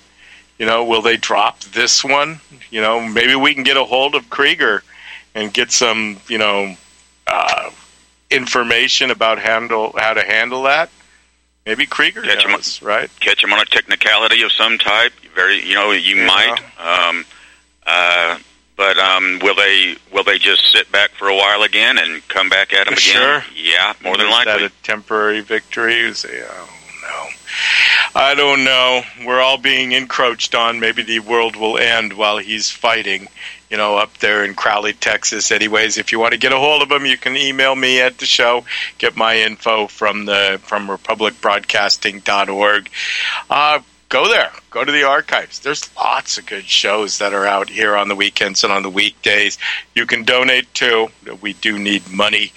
[0.59, 2.41] You know, will they drop this one?
[2.71, 4.83] You know, maybe we can get a hold of Krieger
[5.37, 6.75] and get some, you know,
[7.29, 7.71] uh,
[8.29, 10.91] information about handle how to handle that.
[11.65, 13.09] Maybe Krieger Catch him knows, right?
[13.21, 15.13] Catch him on a technicality of some type.
[15.37, 16.27] Very, you know, you Yeah.
[16.27, 16.61] might.
[17.09, 17.25] Um,
[17.87, 18.39] uh,
[18.79, 22.49] but um, will they will they just sit back for a while again and come
[22.49, 22.97] back at him again?
[22.97, 23.45] Sure.
[23.55, 24.53] Yeah, more than likely.
[24.53, 25.99] Is that a temporary victory?
[25.99, 26.71] You say, oh
[27.03, 27.27] no,
[28.15, 29.03] I don't know.
[29.27, 30.79] We're all being encroached on.
[30.79, 33.27] Maybe the world will end while he's fighting.
[33.69, 35.51] You know, up there in Crowley, Texas.
[35.51, 38.19] Anyways, if you want to get a hold of him, you can email me at
[38.19, 38.65] the show.
[38.97, 42.91] Get my info from the from republicbroadcasting.org.
[43.51, 44.51] Uh, go there.
[44.71, 45.61] Go to the archives.
[45.61, 48.91] There's lots of good shows that are out here on the weekends and on the
[48.91, 49.59] weekdays.
[49.95, 51.09] You can donate too.
[51.41, 52.53] We do need money,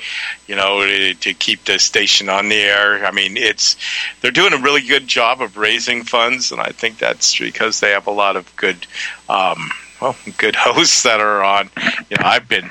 [0.47, 3.05] you know, to, to keep the station on the air.
[3.05, 3.75] I mean, it's
[4.21, 7.91] they're doing a really good job of raising funds, and I think that's because they
[7.91, 8.87] have a lot of good,
[9.29, 9.71] um,
[10.01, 11.69] well, good hosts that are on.
[12.09, 12.69] You know, I've been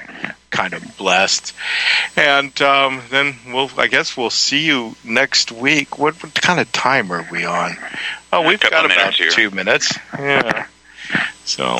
[0.50, 1.54] kind of blessed.
[2.16, 5.98] And um, then we'll, I guess we'll see you next week.
[5.98, 7.76] What, what kind of time are we on?
[8.32, 9.30] Oh, we've got about here.
[9.30, 9.96] two minutes.
[10.18, 10.66] Yeah.
[11.44, 11.78] So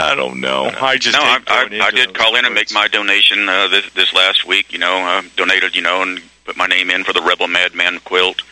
[0.00, 0.64] I don't know.
[0.80, 3.88] I just no, I, I, I did call in and make my donation uh, this
[3.92, 4.72] this last week.
[4.72, 5.76] You know, uh, donated.
[5.76, 8.42] You know, and put my name in for the Rebel Madman quilt.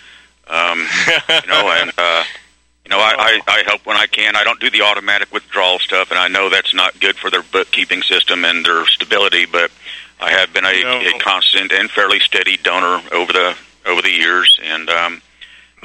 [0.47, 2.25] Um, you know, and uh,
[2.85, 4.37] you know, I, I, I help when I can.
[4.37, 7.43] I don't do the automatic withdrawal stuff, and I know that's not good for their
[7.43, 9.47] bookkeeping system and their stability.
[9.47, 9.71] But
[10.21, 11.01] I have been a, No.
[11.01, 13.57] a constant and fairly steady donor over the
[13.87, 15.23] over the years, and um,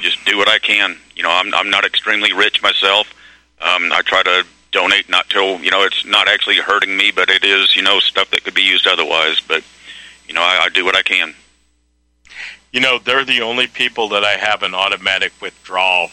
[0.00, 0.96] just do what I can.
[1.14, 3.12] You know, I'm I'm not extremely rich myself.
[3.60, 7.30] Um, I try to donate not till you know it's not actually hurting me, but
[7.30, 9.40] it is you know stuff that could be used otherwise.
[9.40, 9.62] But
[10.26, 11.34] you know, I, I do what I can.
[12.72, 16.08] You know, they're the only people that I have an automatic withdrawal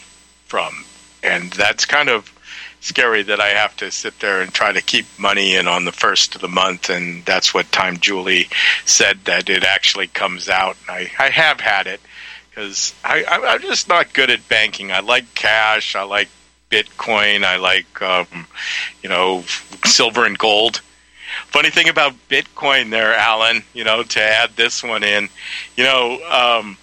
[0.46, 0.84] from.
[1.22, 2.32] And that's kind of
[2.80, 5.92] scary that I have to sit there and try to keep money in on the
[5.92, 6.90] first of the month.
[6.90, 8.48] And that's what Time Julie
[8.84, 10.76] said that it actually comes out.
[10.88, 12.00] And I, I have had it
[12.58, 14.90] because I'm just not good at banking.
[14.90, 15.94] I like cash.
[15.94, 16.28] I like
[16.70, 17.44] Bitcoin.
[17.44, 18.26] I like, um,
[19.00, 19.44] you know,
[19.84, 20.80] silver and gold.
[21.46, 23.62] Funny thing about Bitcoin, there, Alan.
[23.74, 25.28] You know, to add this one in,
[25.76, 26.76] you know, um,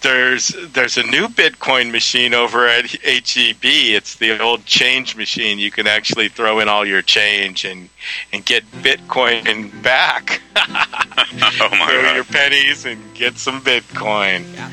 [0.00, 3.58] there's there's a new Bitcoin machine over at HEB.
[3.62, 5.58] It's the old change machine.
[5.58, 7.88] You can actually throw in all your change and
[8.32, 10.40] and get Bitcoin back.
[10.56, 12.14] oh my throw God.
[12.14, 14.44] your pennies and get some Bitcoin.
[14.54, 14.70] Yeah.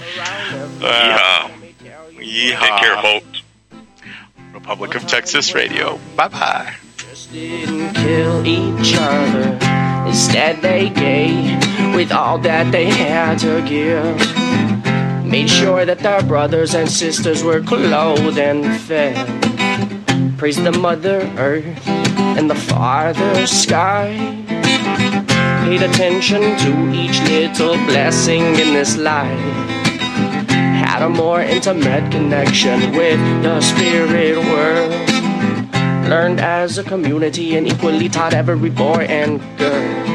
[0.81, 1.49] Uh,
[2.13, 2.59] Yeehaw.
[2.59, 3.41] Take care, folks.
[4.53, 5.99] Republic of Texas Radio.
[6.15, 6.75] Bye bye.
[7.31, 9.59] didn't kill each other.
[10.07, 14.44] Instead, they gave with all that they had to give.
[15.25, 19.17] Made sure that their brothers and sisters were clothed and fed.
[20.37, 21.87] Praise the Mother Earth
[22.37, 24.15] and the Father Sky.
[25.65, 29.39] Paid attention to each little blessing in this life.
[30.49, 34.91] Had a more intimate connection with the spirit world
[36.09, 40.14] learned as a community and equally taught every boy and girl.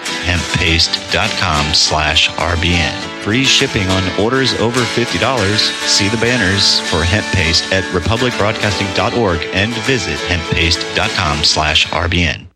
[0.21, 3.23] hemppaste.com slash RBN.
[3.23, 5.55] Free shipping on orders over $50.
[5.87, 12.47] See the banners for hemp paste at republicbroadcasting.org and visit hemppaste.com slash RBN.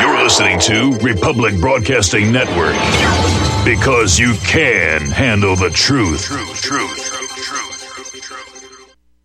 [0.00, 2.74] You're listening to Republic Broadcasting Network
[3.64, 6.24] because you can handle the truth.
[6.24, 7.01] Truth, truth.